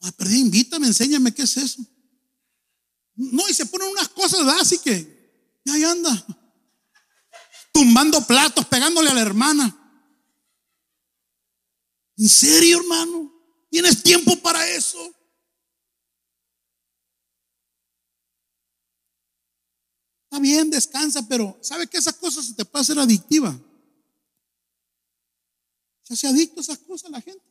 [0.01, 1.83] Ah, perdí, invítame, enséñame qué es eso.
[3.17, 5.15] No, y se ponen unas cosas así que
[5.65, 6.27] y ahí anda.
[7.73, 9.81] Tumbando platos, pegándole a la hermana.
[12.17, 13.33] ¿En serio, hermano?
[13.71, 14.99] ¿Tienes tiempo para eso?
[20.25, 23.59] Está bien, descansa, pero ¿sabe que esas cosas se te puede hacer adictiva?
[26.03, 27.45] Se hace adicto a esas cosas la gente.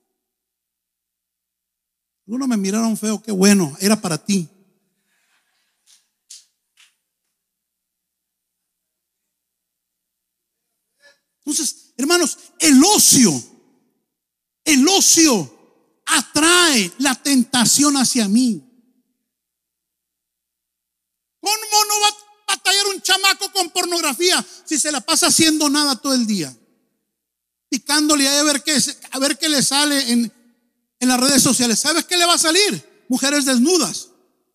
[2.25, 4.49] Algunos me miraron feo, qué bueno, era para ti.
[11.45, 13.43] Entonces, hermanos, el ocio,
[14.63, 18.61] el ocio atrae la tentación hacia mí.
[21.41, 25.97] ¿Cómo no va a batallar un chamaco con pornografía si se la pasa haciendo nada
[25.97, 26.55] todo el día?
[27.69, 30.31] Picándole a ver qué, a ver qué le sale en,
[30.99, 31.79] en las redes sociales.
[31.79, 33.05] ¿Sabes qué le va a salir?
[33.09, 34.07] Mujeres desnudas.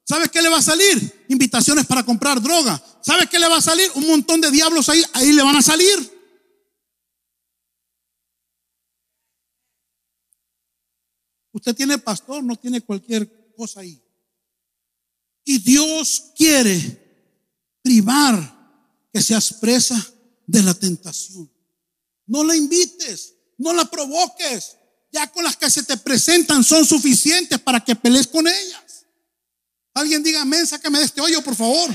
[0.04, 1.26] ¿Sabes qué le va a salir?
[1.28, 2.82] Invitaciones para comprar droga.
[3.02, 3.90] ¿Sabes qué le va a salir?
[3.94, 6.17] Un montón de diablos ahí, ahí le van a salir.
[11.58, 14.00] Usted tiene pastor, no tiene cualquier cosa ahí.
[15.44, 16.78] Y Dios quiere
[17.82, 18.38] privar
[19.12, 19.96] que seas presa
[20.46, 21.50] de la tentación.
[22.26, 24.76] No la invites, no la provoques.
[25.10, 29.06] Ya con las que se te presentan son suficientes para que pelees con ellas.
[29.94, 31.90] Alguien diga, amén, sácame de este hoyo, por favor.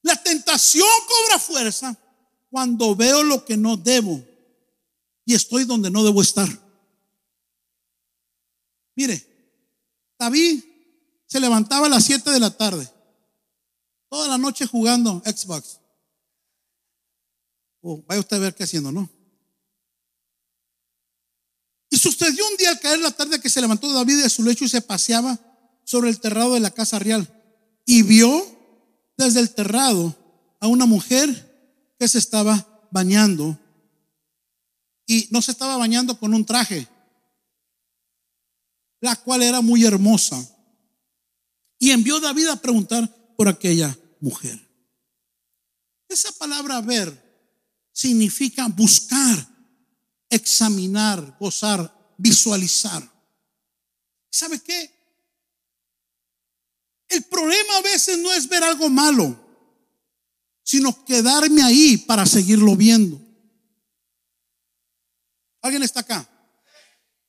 [0.00, 1.94] La tentación cobra fuerza
[2.48, 4.24] cuando veo lo que no debo
[5.26, 6.63] y estoy donde no debo estar.
[8.96, 9.24] Mire,
[10.18, 10.62] David
[11.26, 12.88] se levantaba a las 7 de la tarde,
[14.08, 15.80] toda la noche jugando Xbox.
[17.80, 19.10] Oh, vaya usted a ver qué haciendo, ¿no?
[21.90, 24.64] Y sucedió un día al caer la tarde que se levantó David de su lecho
[24.64, 25.38] y se paseaba
[25.84, 27.28] sobre el terrado de la casa real.
[27.84, 28.44] Y vio
[29.16, 30.16] desde el terrado
[30.60, 33.58] a una mujer que se estaba bañando.
[35.06, 36.88] Y no se estaba bañando con un traje,
[39.04, 40.42] la cual era muy hermosa.
[41.78, 44.58] Y envió David a preguntar por aquella mujer.
[46.08, 47.12] Esa palabra ver
[47.92, 49.46] significa buscar,
[50.30, 53.06] examinar, gozar, visualizar.
[54.30, 54.90] ¿Sabe qué?
[57.08, 59.38] El problema a veces no es ver algo malo,
[60.62, 63.20] sino quedarme ahí para seguirlo viendo.
[65.60, 66.26] ¿Alguien está acá?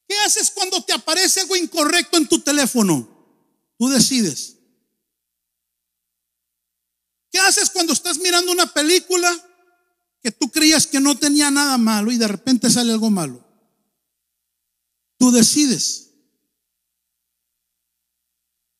[0.07, 3.07] ¿Qué haces cuando te aparece algo incorrecto en tu teléfono?
[3.77, 4.57] Tú decides.
[7.31, 9.29] ¿Qué haces cuando estás mirando una película
[10.21, 13.43] que tú creías que no tenía nada malo y de repente sale algo malo?
[15.17, 16.11] Tú decides.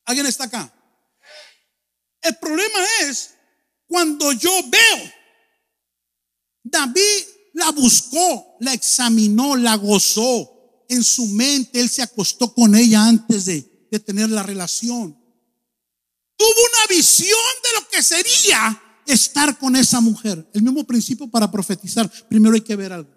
[0.06, 0.72] ¿Alguien está acá?
[2.22, 3.34] El problema es
[3.88, 5.12] cuando yo veo.
[6.64, 10.55] David la buscó, la examinó, la gozó
[10.90, 13.72] en su mente él se acostó con ella antes de,
[14.06, 15.18] tener la relación.
[16.36, 20.46] Tuvo una visión de lo que sería estar con esa mujer.
[20.54, 22.12] El mismo principio para profetizar.
[22.28, 23.10] Primero hay que ver algo.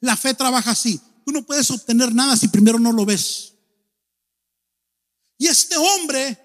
[0.00, 0.98] La fe trabaja así.
[1.26, 3.52] Tú no puedes obtener nada si primero no lo ves.
[5.36, 6.38] Y este hombre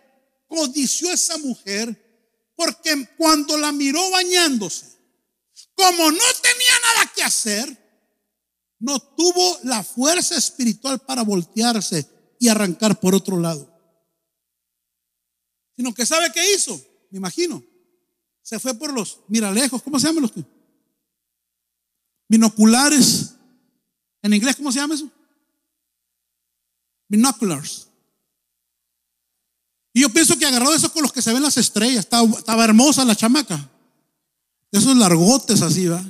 [0.47, 4.85] codició a esa mujer porque cuando la miró bañándose,
[5.75, 7.80] como no tenía nada que hacer,
[8.81, 12.05] no tuvo la fuerza espiritual para voltearse
[12.39, 13.71] y arrancar por otro lado.
[15.77, 16.75] Sino que sabe qué hizo,
[17.11, 17.63] me imagino.
[18.41, 20.33] Se fue por los miralejos, ¿cómo se llaman los
[22.27, 23.35] binoculares?
[24.23, 25.09] En inglés, ¿cómo se llama eso?
[27.07, 27.87] Binoculars.
[29.93, 32.05] Y yo pienso que agarró eso con los que se ven las estrellas.
[32.05, 33.69] Estaba, estaba hermosa la chamaca.
[34.71, 36.03] Esos largotes así, va.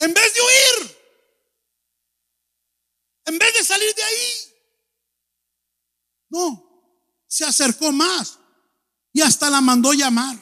[0.00, 0.96] En vez de huir,
[3.26, 4.50] en vez de salir de ahí,
[6.30, 6.70] no,
[7.26, 8.38] se acercó más.
[9.12, 10.38] y hasta la mandó llamar.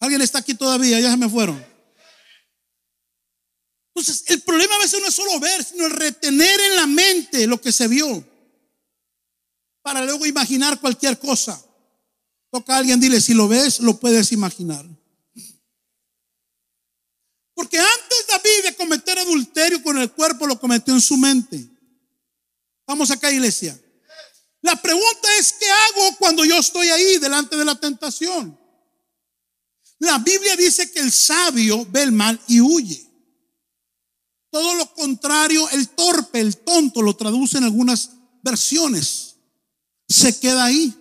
[0.00, 1.00] ¿Alguien está aquí todavía?
[1.00, 1.64] Ya se me fueron.
[3.94, 7.46] Entonces, el problema a veces no es solo ver, sino el retener en la mente
[7.46, 8.24] lo que se vio
[9.82, 11.60] para luego imaginar cualquier cosa.
[12.50, 14.84] Toca a alguien, dile, si lo ves, lo puedes imaginar.
[17.58, 21.68] Porque antes David de cometer adulterio con el cuerpo, lo cometió en su mente.
[22.86, 23.76] Vamos acá, iglesia.
[24.60, 28.56] La pregunta es, ¿qué hago cuando yo estoy ahí delante de la tentación?
[29.98, 33.04] La Biblia dice que el sabio ve el mal y huye.
[34.52, 39.34] Todo lo contrario, el torpe, el tonto, lo traduce en algunas versiones.
[40.08, 40.94] Se queda ahí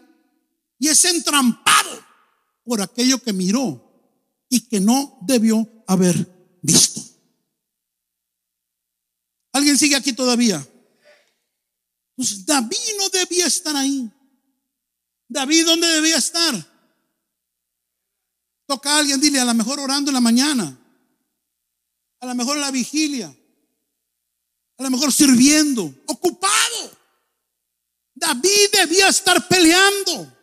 [0.79, 2.03] y es entrampado
[2.63, 3.79] por aquello que miró
[4.49, 7.01] y que no debió haber visto.
[9.53, 10.65] ¿Alguien sigue aquí todavía?
[12.15, 14.11] Pues David no debía estar ahí.
[15.27, 16.55] David, ¿dónde debía estar?
[18.65, 20.77] Toca a alguien, dile, a lo mejor orando en la mañana,
[22.19, 23.35] a lo mejor en la vigilia,
[24.77, 26.97] a lo mejor sirviendo, ocupado.
[28.13, 30.33] David debía estar peleando.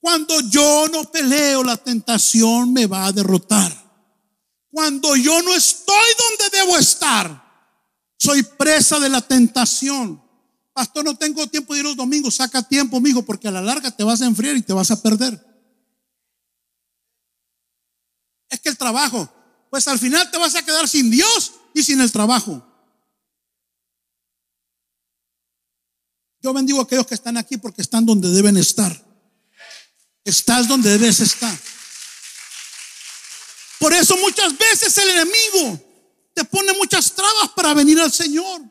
[0.00, 3.81] Cuando yo no peleo, la tentación me va a derrotar.
[4.72, 7.42] Cuando yo no estoy donde debo estar,
[8.16, 10.22] soy presa de la tentación.
[10.72, 12.36] Pastor, no tengo tiempo de ir los domingos.
[12.36, 15.02] Saca tiempo, mijo, porque a la larga te vas a enfriar y te vas a
[15.02, 15.38] perder.
[18.48, 19.30] Es que el trabajo,
[19.70, 22.66] pues al final te vas a quedar sin Dios y sin el trabajo.
[26.40, 29.04] Yo bendigo a aquellos que están aquí porque están donde deben estar.
[30.24, 31.58] Estás donde debes estar.
[33.82, 35.80] Por eso muchas veces el enemigo
[36.32, 38.62] te pone muchas trabas para venir al Señor,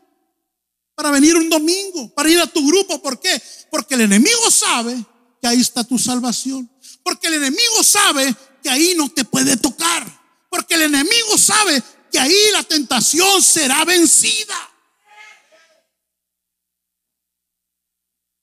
[0.96, 3.02] para venir un domingo, para ir a tu grupo.
[3.02, 3.44] ¿Por qué?
[3.70, 5.06] Porque el enemigo sabe
[5.42, 6.72] que ahí está tu salvación.
[7.04, 8.34] Porque el enemigo sabe
[8.64, 10.08] que ahí no te puede tocar.
[10.50, 14.56] Porque el enemigo sabe que ahí la tentación será vencida.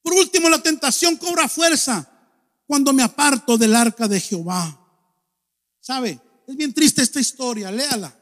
[0.02, 2.06] Por último, la tentación cobra fuerza
[2.66, 4.78] cuando me aparto del arca de Jehová.
[5.80, 6.27] ¿Sabe?
[6.48, 8.18] Es bien triste esta historia, léala.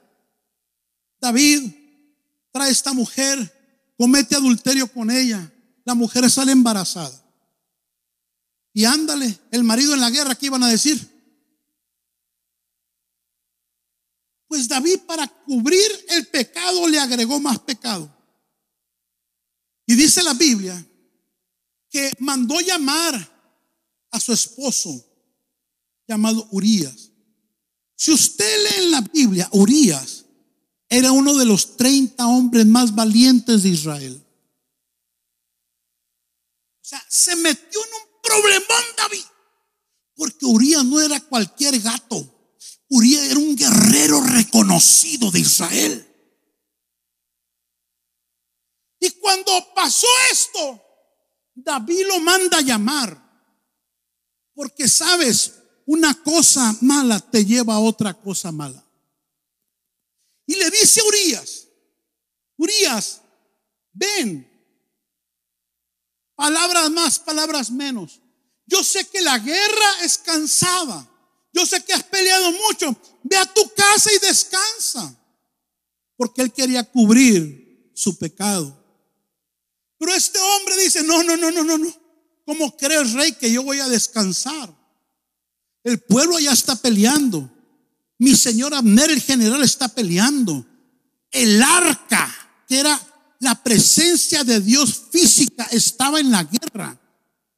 [1.21, 1.71] David
[2.51, 5.49] trae a esta mujer, comete adulterio con ella.
[5.85, 7.23] La mujer sale embarazada.
[8.73, 11.01] Y ándale, el marido en la guerra, ¿qué iban a decir?
[14.49, 18.13] Pues David para cubrir el pecado le agregó más pecado.
[19.87, 20.85] Y dice la Biblia
[21.89, 23.15] que mandó llamar
[24.11, 24.91] a su esposo
[26.09, 27.13] llamado Urias.
[27.97, 30.27] Si usted lee en la Biblia, Urias
[30.89, 34.23] era uno de los 30 hombres más valientes de Israel.
[36.81, 39.25] O sea, se metió en un problemón David,
[40.15, 42.33] porque Urias no era cualquier gato.
[42.89, 46.03] Urias era un guerrero reconocido de Israel.
[49.01, 50.83] Y cuando pasó esto,
[51.55, 53.23] David lo manda a llamar.
[54.55, 55.56] Porque sabes,
[55.87, 58.85] una cosa mala te lleva a otra cosa mala.
[60.47, 61.67] Y le dice a Urias,
[62.57, 63.23] Urias,
[63.93, 64.47] ven,
[66.35, 68.21] palabras más, palabras menos.
[68.67, 71.09] Yo sé que la guerra es cansada.
[71.53, 72.95] Yo sé que has peleado mucho.
[73.23, 75.17] Ve a tu casa y descansa.
[76.17, 78.77] Porque él quería cubrir su pecado.
[79.99, 81.95] Pero este hombre dice, no, no, no, no, no, no.
[82.45, 84.75] ¿Cómo crees, rey, que yo voy a descansar?
[85.87, 87.49] El pueblo ya está peleando.
[88.19, 90.67] Mi señor Abner, el general, está peleando.
[91.31, 92.29] El arca,
[92.67, 93.01] que era
[93.39, 97.01] la presencia de Dios física, estaba en la guerra.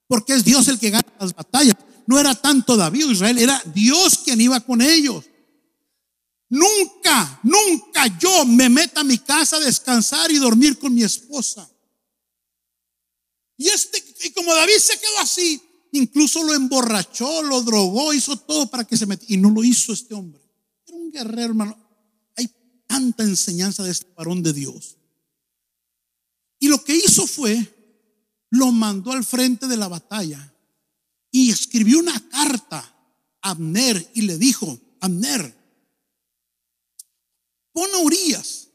[0.07, 1.75] Porque es Dios el que gana las batallas.
[2.07, 5.25] No era tanto David o Israel, era Dios quien iba con ellos.
[6.51, 11.67] Nunca, nunca yo me meta a mi casa a descansar y dormir con mi esposa.
[13.57, 15.63] Y este, y como David se quedó así,
[15.93, 19.35] incluso lo emborrachó, lo drogó, hizo todo para que se metiera.
[19.35, 20.41] Y no lo hizo este hombre.
[20.87, 21.77] Era un guerrero, hermano.
[22.37, 22.51] Hay
[22.87, 24.97] tanta enseñanza de este varón de Dios.
[26.59, 27.75] Y lo que hizo fue,
[28.51, 30.53] lo mandó al frente de la batalla
[31.31, 32.79] y escribió una carta
[33.43, 35.55] a Abner y le dijo, Abner,
[37.73, 38.69] pon a Urias,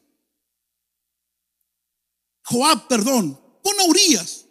[2.44, 4.43] Joab, perdón, pon a Urias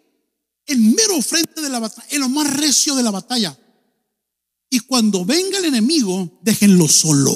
[0.66, 3.57] el mero frente de la batalla, en lo más recio de la batalla.
[4.70, 7.32] Y cuando venga el enemigo, déjenlo solo.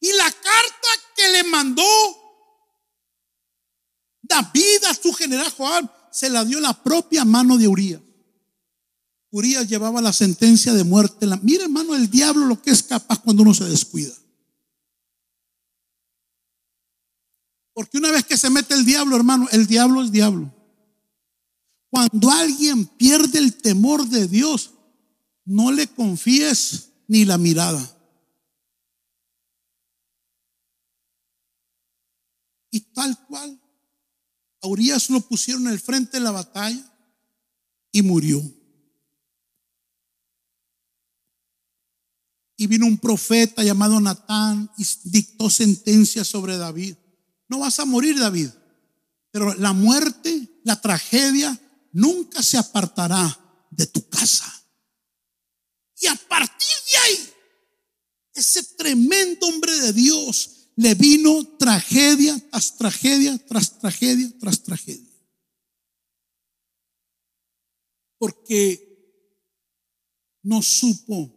[0.00, 1.82] Y la carta que le mandó
[4.22, 8.00] David a su general Joab se la dio la propia mano de Urias.
[9.30, 11.26] Urias llevaba la sentencia de muerte.
[11.42, 14.14] Mira, hermano, el diablo lo que es capaz cuando uno se descuida.
[17.72, 20.52] Porque una vez se mete el diablo, hermano, el diablo es diablo.
[21.90, 24.72] Cuando alguien pierde el temor de Dios,
[25.44, 27.92] no le confíes ni la mirada.
[32.70, 33.58] Y tal cual,
[34.60, 36.92] a Urias lo pusieron en el frente de la batalla
[37.92, 38.42] y murió.
[42.58, 46.96] Y vino un profeta llamado Natán y dictó sentencia sobre David.
[47.48, 48.50] No vas a morir, David.
[49.30, 51.58] Pero la muerte, la tragedia,
[51.92, 53.38] nunca se apartará
[53.70, 54.52] de tu casa.
[56.00, 57.32] Y a partir de ahí,
[58.34, 65.12] ese tremendo hombre de Dios le vino tragedia tras tragedia, tras tragedia, tras tragedia.
[68.18, 68.82] Porque
[70.42, 71.32] no supo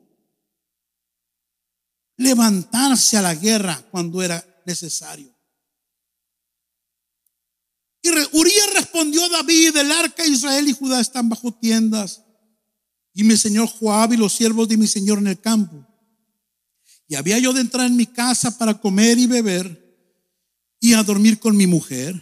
[2.18, 5.34] levantarse a la guerra cuando era necesario.
[8.02, 12.24] Y Urias respondió a David, el arca de Israel y Judá están bajo tiendas.
[13.14, 15.86] Y mi señor Joab y los siervos de mi señor en el campo.
[17.08, 19.90] Y había yo de entrar en mi casa para comer y beber
[20.80, 22.16] y a dormir con mi mujer,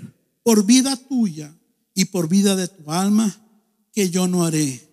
[0.44, 1.54] por vida tuya
[1.94, 3.44] y por vida de tu alma,
[3.92, 4.88] que yo no haré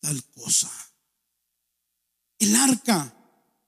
[0.00, 0.70] tal cosa.
[2.38, 3.14] El arca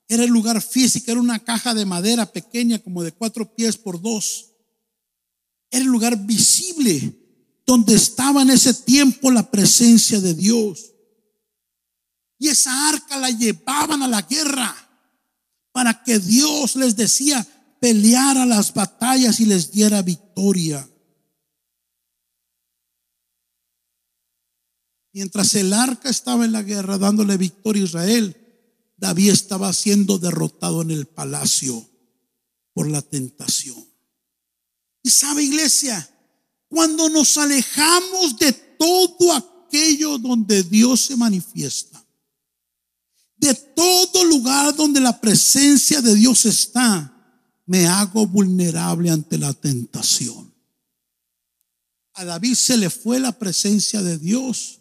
[0.08, 4.00] era el lugar físico, era una caja de madera pequeña, como de cuatro pies por
[4.00, 4.49] dos.
[5.70, 7.16] Era el lugar visible
[7.66, 10.92] donde estaba en ese tiempo la presencia de Dios.
[12.38, 14.74] Y esa arca la llevaban a la guerra
[15.72, 17.46] para que Dios les decía
[17.80, 20.86] peleara las batallas y les diera victoria.
[25.12, 28.36] Mientras el arca estaba en la guerra dándole victoria a Israel,
[28.96, 31.88] David estaba siendo derrotado en el palacio
[32.72, 33.89] por la tentación.
[35.02, 36.08] Y sabe, iglesia,
[36.68, 42.04] cuando nos alejamos de todo aquello donde Dios se manifiesta,
[43.36, 47.16] de todo lugar donde la presencia de Dios está,
[47.66, 50.52] me hago vulnerable ante la tentación.
[52.14, 54.80] A David se le fue la presencia de Dios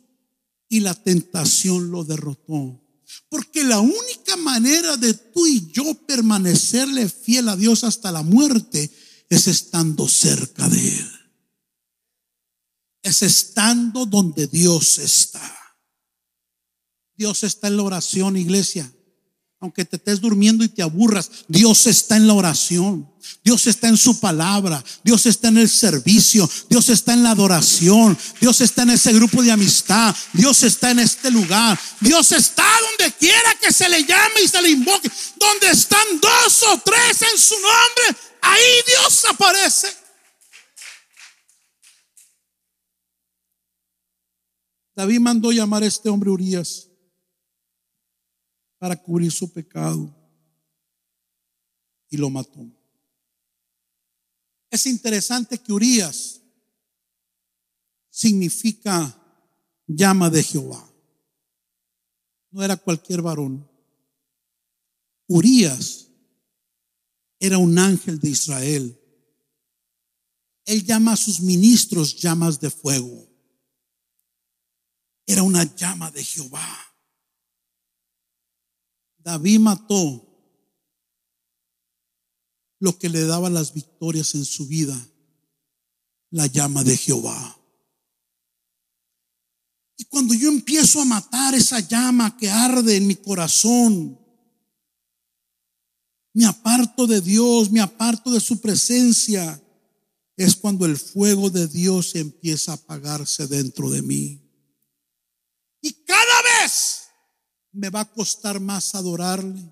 [0.67, 2.83] y la tentación lo derrotó.
[3.29, 8.91] Porque la única manera de tú y yo permanecerle fiel a Dios hasta la muerte
[9.29, 11.11] es estando cerca de Él.
[13.01, 15.55] Es estando donde Dios está.
[17.15, 18.91] Dios está en la oración, iglesia.
[19.61, 23.09] Aunque te estés durmiendo y te aburras, Dios está en la oración.
[23.43, 24.83] Dios está en su palabra.
[25.03, 26.49] Dios está en el servicio.
[26.69, 28.17] Dios está en la adoración.
[28.39, 30.15] Dios está en ese grupo de amistad.
[30.31, 31.77] Dios está en este lugar.
[31.99, 35.11] Dios está donde quiera que se le llame y se le invoque.
[35.37, 39.87] Donde están dos o tres en su nombre, ahí Dios aparece.
[44.95, 46.89] David mandó llamar a este hombre Urias
[48.77, 50.13] para cubrir su pecado
[52.09, 52.65] y lo mató.
[54.69, 56.41] Es interesante que Urias
[58.09, 59.15] significa
[59.87, 60.85] llama de Jehová.
[62.51, 63.69] No era cualquier varón.
[65.27, 66.08] Urias
[67.39, 68.99] era un ángel de Israel.
[70.65, 73.27] Él llama a sus ministros llamas de fuego.
[75.25, 76.67] Era una llama de Jehová.
[79.17, 80.25] David mató
[82.79, 84.97] lo que le daba las victorias en su vida,
[86.31, 87.55] la llama de Jehová.
[89.97, 94.17] Y cuando yo empiezo a matar esa llama que arde en mi corazón,
[96.39, 99.61] me aparto de Dios, me aparto de su presencia,
[100.37, 104.41] es cuando el fuego de Dios empieza a apagarse dentro de mí.
[105.81, 107.09] Y cada vez
[107.73, 109.69] me va a costar más adorarle,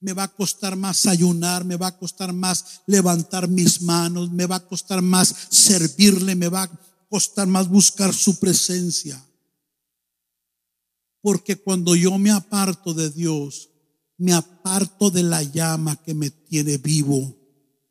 [0.00, 4.46] me va a costar más ayunar, me va a costar más levantar mis manos, me
[4.46, 6.70] va a costar más servirle, me va a
[7.10, 9.22] costar más buscar su presencia.
[11.20, 13.69] Porque cuando yo me aparto de Dios,
[14.20, 17.38] me aparto de la llama que me tiene vivo,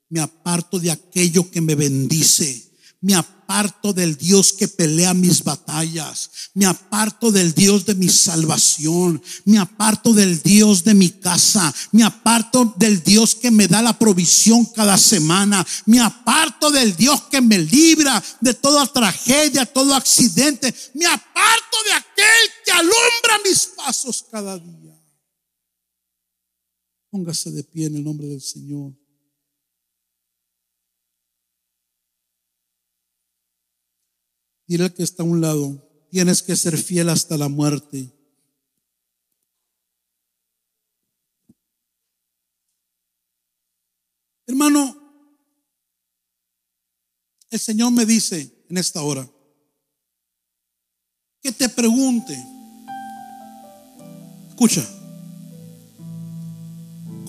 [0.10, 2.68] me aparto de aquello que me bendice,
[3.02, 6.30] Me aparto del Dios que pelea mis batallas.
[6.54, 9.24] Me aparto del Dios de mi salvación.
[9.46, 11.74] Me aparto del Dios de mi casa.
[11.94, 15.66] Me aparto del Dios que me da la provisión cada semana.
[15.86, 20.76] Me aparto del Dios que me libra de toda tragedia, todo accidente.
[20.94, 24.99] Me aparto de aquel que alumbra mis pasos cada día.
[27.10, 28.94] Póngase de pie en el nombre del Señor.
[34.68, 38.14] Dile al que está a un lado, tienes que ser fiel hasta la muerte.
[44.46, 44.96] Hermano,
[47.50, 49.28] el Señor me dice en esta hora
[51.42, 52.38] que te pregunte,
[54.50, 54.99] escucha,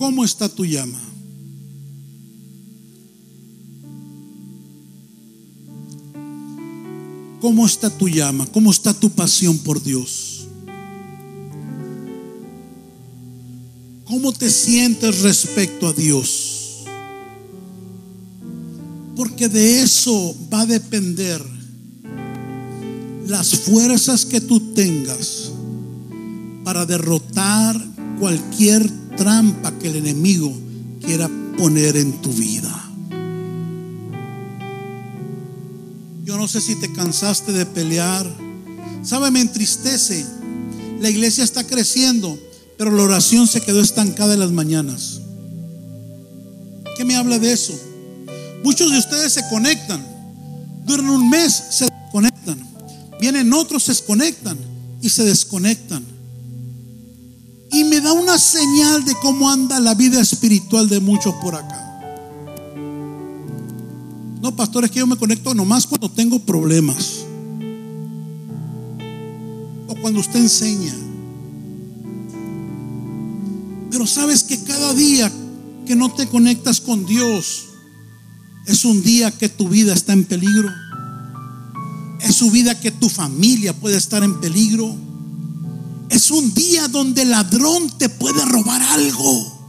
[0.01, 0.99] ¿cómo está tu llama?
[7.39, 8.47] ¿Cómo está tu llama?
[8.47, 10.47] ¿Cómo está tu pasión por Dios?
[14.05, 16.79] ¿Cómo te sientes respecto a Dios?
[19.15, 21.45] Porque de eso va a depender
[23.27, 25.51] las fuerzas que tú tengas
[26.63, 27.79] para derrotar
[28.19, 30.51] cualquier trampa que el enemigo
[31.05, 32.75] quiera poner en tu vida.
[36.25, 38.25] Yo no sé si te cansaste de pelear.
[39.03, 40.25] Sabe, me entristece.
[40.99, 42.35] La iglesia está creciendo,
[42.79, 45.21] pero la oración se quedó estancada en las mañanas.
[46.97, 47.79] ¿Qué me habla de eso?
[48.63, 50.03] Muchos de ustedes se conectan.
[50.83, 52.59] Duran un mes, se desconectan.
[53.19, 54.57] Vienen otros, se desconectan
[54.99, 56.03] y se desconectan.
[57.71, 61.81] Y me da una señal de cómo anda la vida espiritual de muchos por acá.
[64.41, 67.19] No, pastor, es que yo me conecto nomás cuando tengo problemas.
[69.87, 70.93] O cuando usted enseña.
[73.91, 75.31] Pero sabes que cada día
[75.85, 77.65] que no te conectas con Dios
[78.65, 80.69] es un día que tu vida está en peligro.
[82.21, 84.95] Es un vida que tu familia puede estar en peligro.
[86.11, 89.59] Es un día donde el ladrón te puede robar algo.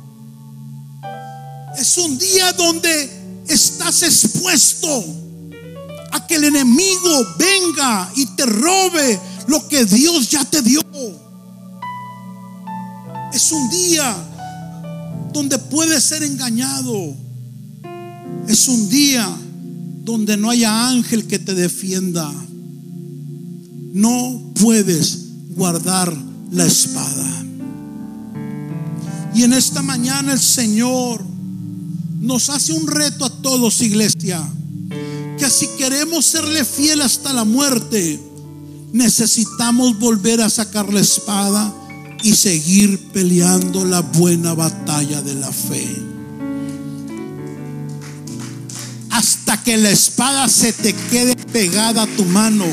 [1.78, 5.05] Es un día donde estás expuesto
[6.11, 10.82] a que el enemigo venga y te robe lo que Dios ya te dio.
[13.32, 14.12] Es un día
[15.32, 17.14] donde puedes ser engañado.
[18.49, 19.30] Es un día
[20.03, 22.28] donde no haya ángel que te defienda.
[23.93, 25.18] No puedes
[25.55, 27.44] guardar la espada.
[29.34, 31.24] Y en esta mañana el Señor
[32.20, 34.40] nos hace un reto a todos, iglesia,
[35.38, 38.20] que si queremos serle fiel hasta la muerte,
[38.92, 41.74] necesitamos volver a sacar la espada
[42.22, 45.88] y seguir peleando la buena batalla de la fe.
[49.11, 52.66] Hasta que la espada se te quede pegada a tu mano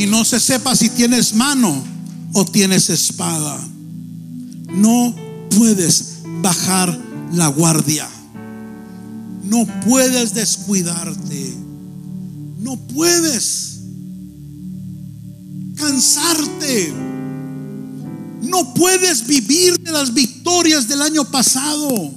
[0.00, 1.84] y no se sepa si tienes mano
[2.32, 3.60] o tienes espada.
[4.72, 5.14] No
[5.50, 6.98] puedes bajar
[7.34, 8.08] la guardia.
[9.44, 11.54] No puedes descuidarte.
[12.60, 13.80] No puedes
[15.76, 16.94] cansarte.
[18.40, 22.10] No puedes vivir de las victorias del año pasado.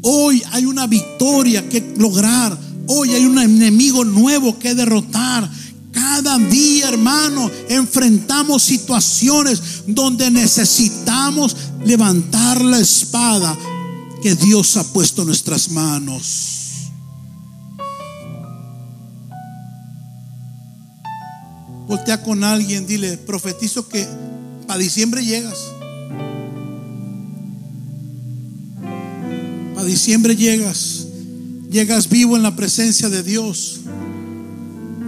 [0.00, 2.58] Hoy hay una victoria que lograr.
[2.86, 5.50] Hoy hay un enemigo nuevo que derrotar.
[6.16, 11.54] Cada día, hermano, enfrentamos situaciones donde necesitamos
[11.84, 13.54] levantar la espada
[14.22, 16.88] que Dios ha puesto en nuestras manos.
[21.86, 24.08] Voltea con alguien, dile, profetizo que
[24.66, 25.58] para diciembre llegas.
[29.74, 31.08] Para diciembre llegas.
[31.70, 33.80] Llegas vivo en la presencia de Dios.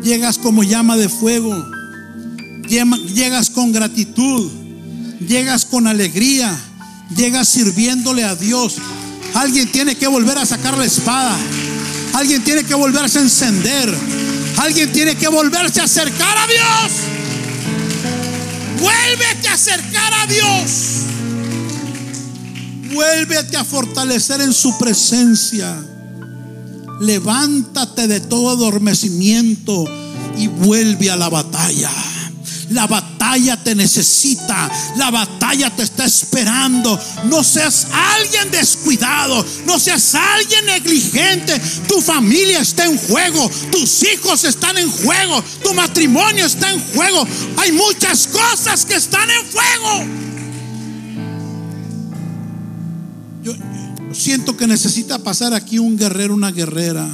[0.03, 1.71] Llegas como llama de fuego.
[2.69, 4.51] Llegas con gratitud.
[5.21, 6.57] Llegas con alegría.
[7.17, 8.77] Llegas sirviéndole a Dios.
[9.35, 11.37] Alguien tiene que volver a sacar la espada.
[12.15, 13.95] Alguien tiene que volverse a encender.
[14.57, 16.93] Alguien tiene que volverse a acercar a Dios.
[18.81, 20.71] Vuélvete a acercar a Dios.
[22.93, 25.77] Vuélvete a fortalecer en su presencia.
[27.01, 29.85] Levántate de todo adormecimiento
[30.37, 31.91] y vuelve a la batalla.
[32.71, 34.71] La batalla te necesita.
[34.97, 36.99] La batalla te está esperando.
[37.25, 39.45] No seas alguien descuidado.
[39.65, 41.59] No seas alguien negligente.
[41.89, 43.51] Tu familia está en juego.
[43.73, 45.43] Tus hijos están en juego.
[45.63, 47.27] Tu matrimonio está en juego.
[47.57, 50.19] Hay muchas cosas que están en fuego.
[53.43, 57.09] Yo, yo siento que necesita pasar aquí un guerrero, una guerrera.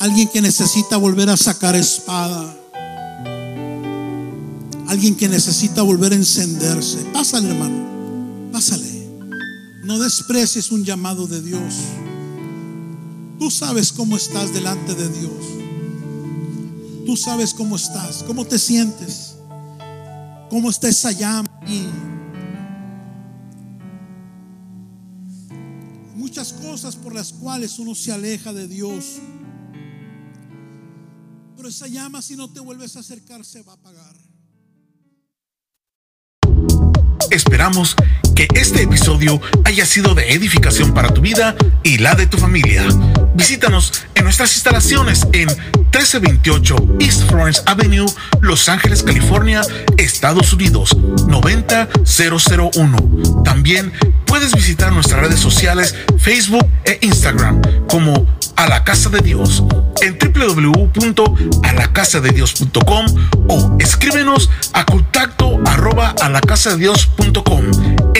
[0.00, 2.56] Alguien que necesita volver a sacar espada.
[4.88, 6.98] Alguien que necesita volver a encenderse.
[7.12, 8.50] Pásale, hermano.
[8.52, 9.08] Pásale.
[9.84, 11.74] No desprecies un llamado de Dios.
[13.38, 15.64] Tú sabes cómo estás delante de Dios.
[17.06, 19.34] Tú sabes cómo estás, cómo te sientes,
[20.48, 21.48] cómo está esa llama.
[21.66, 22.13] ahí.
[26.74, 29.20] Cosas por las cuales uno se aleja de Dios.
[31.56, 34.16] Pero esa llama si no te vuelves a acercar se va a apagar.
[37.30, 37.94] Esperamos
[38.34, 42.84] que este episodio haya sido de edificación para tu vida y la de tu familia.
[43.34, 48.06] Visítanos en nuestras instalaciones en 1328 East Florence Avenue,
[48.40, 49.62] Los Ángeles, California,
[49.96, 50.96] Estados Unidos
[51.28, 53.42] 90001.
[53.44, 53.92] También
[54.26, 58.26] puedes visitar nuestras redes sociales Facebook e Instagram como
[58.56, 59.62] a la casa de Dios
[60.02, 63.06] en www.alacasadedios.com
[63.48, 67.64] o escríbenos a contacto arroba a la de Dios.com.